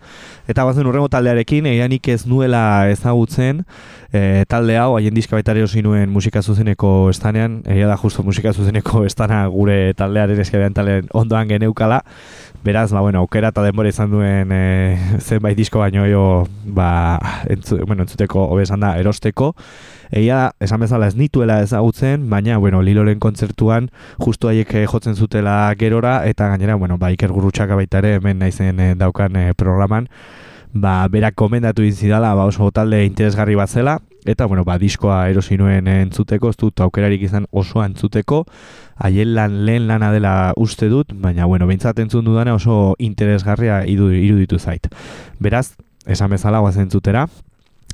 Eta 0.50 0.66
bazen 0.66 0.90
urrengo 0.90 1.12
taldearekin, 1.14 1.70
eianik 1.70 2.10
ez 2.10 2.26
nuela 2.26 2.90
ezagutzen, 2.90 3.62
e, 4.12 4.44
talde 4.50 4.80
hau, 4.82 4.96
haien 4.98 5.14
diska 5.14 5.38
baita 5.38 5.54
ere 5.54 5.62
erosi 5.64 5.84
nuen 5.86 6.10
musika 6.10 6.42
zuzeneko 6.42 7.12
estanean, 7.12 7.62
egia 7.70 7.88
da 7.88 7.98
justo 8.02 8.26
musika 8.26 8.54
zuzeneko 8.54 9.06
estana 9.06 9.44
gure 9.54 9.94
taldearen 9.98 10.42
eskabean 10.42 10.74
taldean 10.74 11.08
ondoan 11.14 11.54
geneukala, 11.54 12.02
beraz, 12.64 12.92
ba, 12.92 13.02
bueno, 13.02 13.20
aukera 13.20 13.50
eta 13.50 13.64
denbora 13.66 13.90
izan 13.90 14.12
duen 14.12 14.52
e, 14.54 14.98
zenbait 15.20 15.58
disko 15.58 15.80
baino 15.80 16.06
jo, 16.10 16.26
ba, 16.66 17.20
entzu, 17.50 17.82
bueno, 17.86 18.06
entzuteko 18.06 18.48
hobesan 18.54 18.84
da, 18.84 18.96
erosteko, 19.02 19.54
Egia 20.12 20.52
esan 20.60 20.82
bezala 20.84 21.08
ez 21.08 21.16
nituela 21.16 21.62
ezagutzen, 21.64 22.26
baina, 22.30 22.58
bueno, 22.60 22.82
Liloren 22.84 23.20
kontzertuan 23.24 23.88
justu 24.20 24.50
haiek 24.52 24.74
eh, 24.76 24.86
jotzen 24.92 25.16
zutela 25.16 25.74
gerora, 25.80 26.26
eta 26.28 26.50
gainera, 26.52 26.76
bueno, 26.76 26.98
ba, 27.00 27.14
Iker 27.16 27.32
Gurrutxaka 27.32 27.78
baita 27.80 28.02
ere, 28.04 28.18
hemen 28.20 28.44
naizen 28.44 28.80
eh, 28.84 28.92
daukan 29.00 29.40
eh, 29.40 29.54
programan, 29.56 30.10
ba, 30.74 31.08
berak 31.08 31.40
komendatu 31.40 31.88
izidala, 31.88 32.34
ba, 32.36 32.50
oso 32.52 32.68
talde 32.76 33.06
interesgarri 33.08 33.56
bat 33.56 33.72
zela, 33.72 34.02
eta, 34.26 34.46
bueno, 34.46 34.64
ba, 34.64 34.78
diskoa 34.78 35.30
erosi 35.30 35.58
nuen 35.58 35.88
entzuteko, 35.88 36.52
ez 36.52 36.58
dut 36.60 36.82
aukerarik 36.86 37.24
izan 37.26 37.48
osoa 37.52 37.86
entzuteko, 37.90 38.44
haien 39.02 39.34
lan, 39.36 39.62
lehen 39.66 39.88
lana 39.90 40.12
dela 40.14 40.34
uste 40.58 40.90
dut, 40.90 41.14
baina, 41.14 41.46
bueno, 41.46 41.68
behintzat 41.70 42.00
entzun 42.04 42.26
dudana 42.26 42.56
oso 42.56 42.96
interesgarria 43.00 43.82
iruditu 43.88 44.60
zait. 44.60 44.88
Beraz, 45.40 45.74
esan 46.06 46.32
bezala 46.34 46.62
guazen 46.62 46.88
entzutera, 46.90 47.28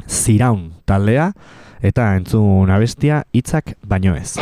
Ziraun 0.07 0.71
taldea, 0.85 1.31
eta 1.81 2.13
entzun 2.17 2.69
abestia 2.71 3.23
hitzak 3.33 3.75
baino 3.83 4.15
ez. 4.15 4.37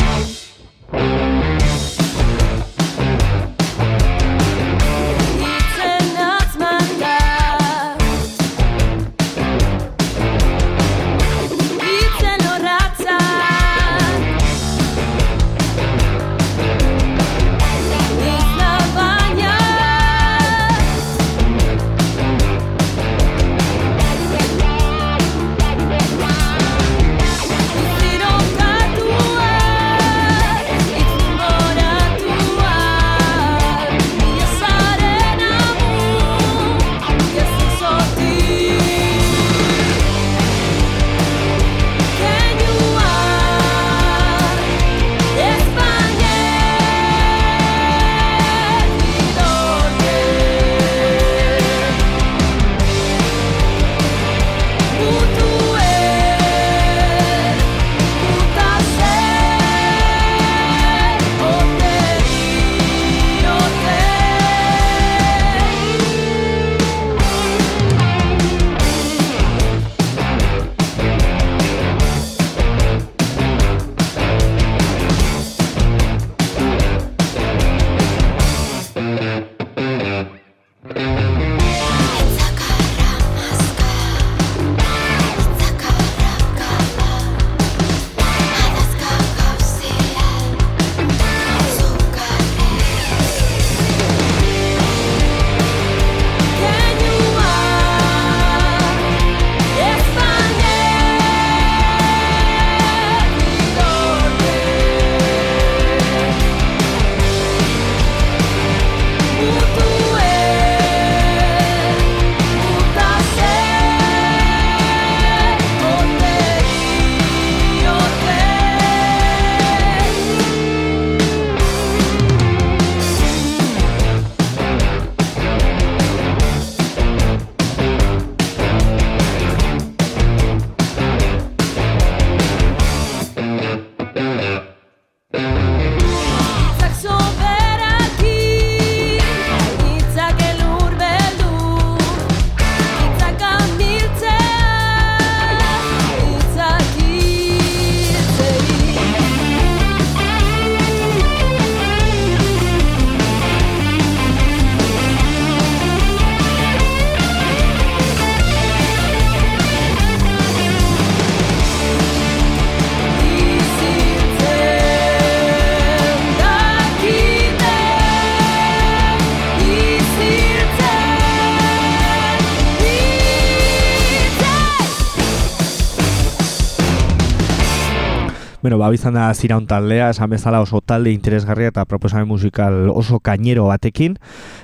Ba, 178.86 178.94
izan 178.96 179.16
da 179.18 179.30
ziraun 179.34 179.66
taldea, 179.68 180.10
esan 180.14 180.30
bezala 180.30 180.62
oso 180.62 180.82
talde 180.82 181.12
interesgarria 181.14 181.72
eta 181.74 181.86
proposamen 181.90 182.28
musikal 182.28 182.90
oso 182.90 183.20
kainero 183.20 183.68
batekin, 183.68 184.18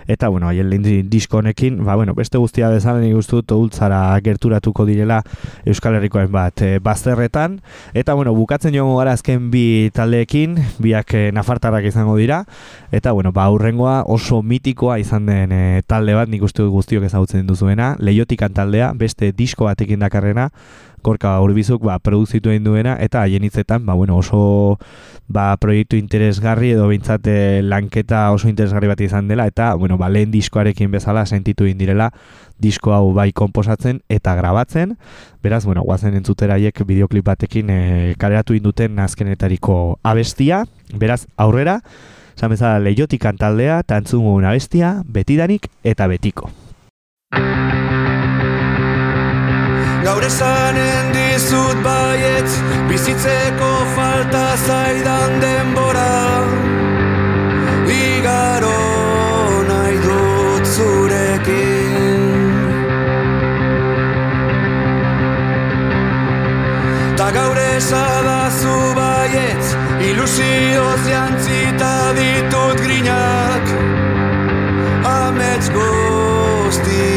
eta, 0.08 0.30
bueno, 0.30 0.48
haien 0.48 0.70
disko 1.10 1.40
honekin, 1.40 1.84
ba, 1.86 1.96
bueno, 1.96 2.14
beste 2.14 2.38
guztia 2.38 2.70
bezala 2.70 3.02
nik 3.02 3.16
uste 3.18 3.36
dut 3.40 3.52
ultzara 3.52 4.20
gerturatuko 4.24 4.86
direla 4.86 5.22
Euskal 5.66 5.96
Herrikoen 5.98 6.32
bat 6.32 6.62
e, 6.62 6.80
bazterretan, 6.80 7.60
eta, 7.94 8.14
bueno, 8.14 8.34
bukatzen 8.38 8.76
joango 8.76 8.98
gara 9.00 9.16
azken 9.18 9.50
bi 9.52 9.92
taldeekin, 9.96 10.58
biak 10.82 11.16
e, 11.18 11.24
nafartarrak 11.36 11.86
izango 11.90 12.18
dira, 12.20 12.44
eta, 12.92 13.12
bueno, 13.12 13.32
ba, 13.32 13.48
aurrengoa 13.50 14.04
oso 14.08 14.42
mitikoa 14.42 15.00
izan 15.02 15.26
den 15.30 15.52
e, 15.56 15.82
talde 15.88 16.16
bat, 16.18 16.30
nik 16.30 16.44
uste 16.46 16.64
dut 16.64 16.72
guztiok 16.76 17.08
ezagutzen 17.10 17.48
duzuena, 17.48 17.96
leiotikan 18.00 18.54
taldea, 18.54 18.94
beste 18.98 19.32
disko 19.36 19.70
batekin 19.70 20.02
dakarrena, 20.04 20.50
Gorka 21.04 21.34
Urbizuk 21.42 21.84
ba, 21.84 21.98
produzitu 22.00 22.52
egin 22.54 22.64
duena 22.66 22.96
eta 23.02 23.24
haien 23.26 23.44
hitzetan 23.44 23.86
ba, 23.86 23.96
bueno, 23.98 24.18
oso 24.18 24.78
ba, 25.28 25.56
proiektu 25.62 25.98
interesgarri 25.98 26.72
edo 26.76 26.88
behintzat 26.90 27.28
eh, 27.28 27.62
lanketa 27.64 28.28
oso 28.32 28.50
interesgarri 28.50 28.92
bat 28.92 29.02
izan 29.02 29.28
dela 29.32 29.48
eta 29.50 29.74
bueno, 29.76 29.98
ba, 29.98 30.10
lehen 30.10 30.32
diskoarekin 30.32 30.92
bezala 30.92 31.26
sentitu 31.26 31.66
egin 31.66 31.82
direla 31.82 32.12
disko 32.62 32.94
hau 32.94 33.12
bai 33.14 33.32
konposatzen 33.34 34.02
eta 34.10 34.36
grabatzen. 34.38 34.96
Beraz, 35.42 35.66
bueno, 35.66 35.82
guazen 35.82 36.16
entzutera 36.16 36.60
haiek 36.60 36.84
bideoklip 36.86 37.26
batekin 37.26 37.70
e, 37.74 37.82
kaleratu 38.22 38.54
induten 38.54 39.00
azkenetariko 39.02 39.98
abestia. 40.04 40.66
Beraz, 40.94 41.26
aurrera 41.38 41.80
esan 42.36 42.54
bezala 42.54 42.82
leiotikan 42.82 43.38
taldea 43.38 43.82
eta 43.84 44.02
entzungun 44.02 44.46
abestia 44.50 45.00
betidanik 45.06 45.70
eta 45.84 46.08
betiko 46.12 46.52
Gaur 50.02 50.24
esanen 50.26 51.12
dizut 51.14 51.78
baietz 51.86 52.54
Bizitzeko 52.90 53.72
falta 53.96 54.46
zaidan 54.68 55.36
denbora. 55.44 56.14
Igaro 57.96 58.80
nahi 59.68 59.98
dut 60.06 60.66
zurekin. 60.76 62.24
Ta 67.20 67.28
gaur 67.38 67.58
esadazu 67.66 68.78
baietz 68.98 69.68
Ilusioz 70.10 71.04
jantzita 71.12 71.94
ditut 72.18 72.78
grinak. 72.88 73.66
Amets 75.14 75.68
guztiak 75.78 77.08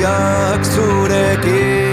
zurekin 0.74 1.84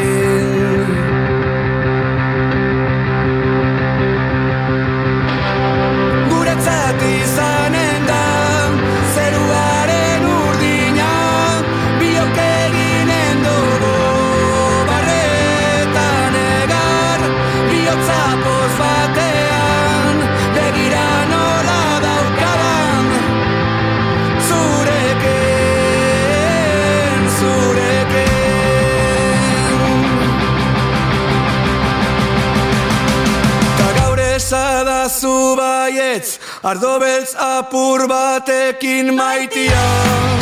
Ardo 36.64 37.00
beltz 37.02 37.34
apur 37.42 38.06
batekin 38.10 39.16
maitia 39.16 40.41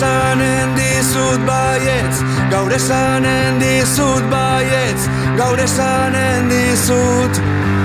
esanen 0.00 0.76
dizut 0.76 1.42
baietz 1.46 2.22
Gaur 2.50 2.72
esanen 2.72 3.60
dizut 3.60 4.30
baietz 4.32 5.08
Gaur 5.36 5.58
esanen 5.58 6.48
dizut 6.50 7.42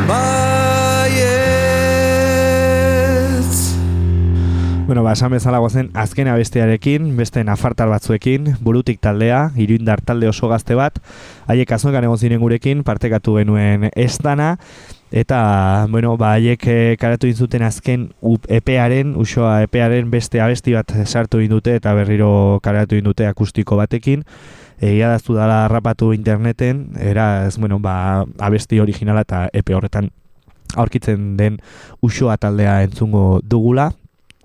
baietz 0.07 0.64
Bueno, 4.88 5.01
ba, 5.01 5.13
esan 5.13 5.31
bezala 5.33 5.57
guazen 5.57 5.89
azken 5.97 6.27
abestearekin, 6.29 7.07
beste 7.17 7.41
nafartar 7.43 7.89
batzuekin, 7.89 8.51
burutik 8.61 8.99
taldea, 9.01 9.47
iruindar 9.57 10.03
talde 10.05 10.29
oso 10.29 10.45
gazte 10.47 10.75
bat, 10.77 10.99
haiek 11.49 11.71
azokan 11.73 12.05
egon 12.05 12.21
ziren 12.21 12.38
gurekin, 12.43 12.83
partekatu 12.86 13.33
genuen 13.39 13.88
estana, 13.97 14.59
eta, 15.09 15.88
bueno, 15.89 16.13
ba, 16.21 16.36
haiek 16.38 16.67
eh, 16.69 16.97
karatu 17.01 17.31
zuten 17.33 17.65
azken 17.65 18.11
up- 18.21 18.45
epearen, 18.45 19.15
usoa 19.17 19.63
epearen 19.65 20.13
beste 20.13 20.43
abesti 20.45 20.77
bat 20.77 20.93
sartu 21.07 21.41
indute 21.41 21.73
eta 21.81 21.95
berriro 21.97 22.59
karatu 22.61 22.93
indute 23.01 23.25
akustiko 23.25 23.81
batekin, 23.81 24.21
egia 24.77 25.09
daztu 25.09 25.33
dala 25.33 25.63
rapatu 25.67 26.13
interneten, 26.13 26.91
eraz, 27.01 27.57
bueno, 27.57 27.81
ba, 27.81 28.23
abesti 28.38 28.79
originala 28.79 29.25
eta 29.25 29.47
epe 29.51 29.73
horretan 29.73 30.13
aurkitzen 30.75 31.38
den 31.38 31.57
usoa 32.05 32.38
taldea 32.38 32.83
entzungo 32.86 33.39
dugula, 33.41 33.95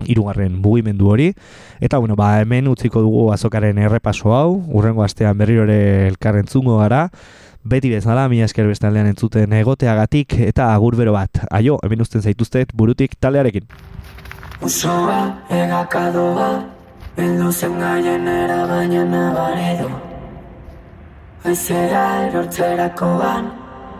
hirugarren 0.05 0.57
mugimendu 0.61 1.09
hori. 1.09 1.33
Eta 1.79 1.97
bueno, 1.97 2.15
ba, 2.15 2.39
hemen 2.41 2.67
utziko 2.67 3.01
dugu 3.01 3.31
azokaren 3.33 3.77
errepaso 3.77 4.35
hau, 4.35 4.61
urrengo 4.67 5.03
astean 5.03 5.37
berriro 5.37 5.63
ere 5.63 6.07
elkarren 6.07 6.47
zungo 6.47 6.77
gara. 6.79 7.09
Beti 7.63 7.91
bezala, 7.93 8.25
mila 8.29 8.47
esker 8.47 8.65
bestaldean 8.65 9.07
entzuten 9.11 9.53
egoteagatik. 9.53 10.33
Eta 10.47 10.71
agur 10.73 10.95
bero 10.97 11.13
bat. 11.13 11.43
Aio, 11.51 11.77
hemen 11.85 12.01
uzten 12.01 12.21
zaituztet 12.21 12.73
burutik 12.73 13.13
taldearekin. 13.21 13.67
Usoa, 14.65 15.19
egakadoa, 15.49 16.49
bildu 17.17 17.51
zen 17.51 17.77
gaienera 17.81 18.65
baina 18.69 19.05
nabaridu. 19.05 19.89
Aizera 21.45 22.03
erortzerakoan, 22.27 23.51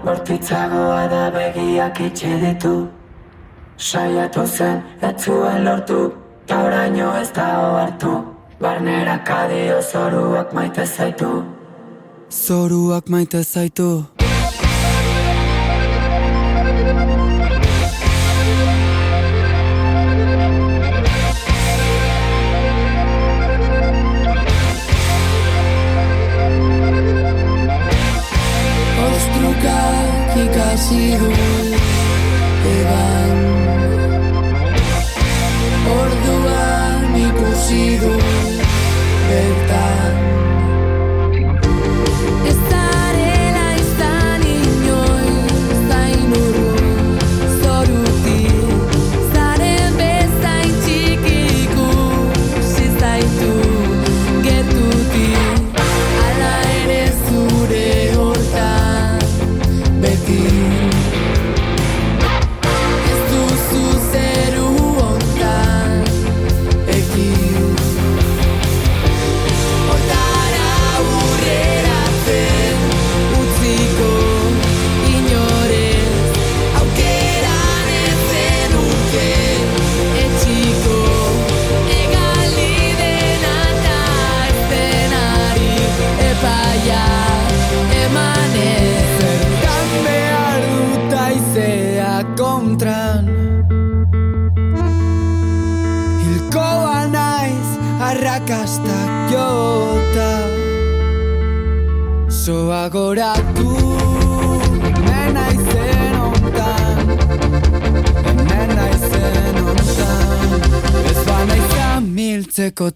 bortitzagoa 0.05 1.05
da 1.09 1.23
begiak 1.33 2.01
itxi 2.09 2.33
ditu. 2.41 2.75
Saiatu 3.81 4.43
zen, 4.45 4.83
ez 5.01 5.15
zuen 5.23 5.63
lortu, 5.65 6.11
ta 6.45 6.59
oraino 6.67 7.07
ez 7.17 7.31
da 7.33 7.47
ohartu. 7.65 8.13
Barnera 8.61 9.17
kadio 9.25 9.81
zoruak 9.81 10.53
maite 10.53 10.85
zaitu. 10.85 11.43
Zoruak 12.29 13.09
maite 13.09 13.43
zaitu 13.43 14.05
Ostrukak 29.07 30.37
ikasi 30.45 31.17
du 31.19 31.50
sido 37.71 38.09
verdad. 39.29 39.90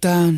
down. 0.05 0.34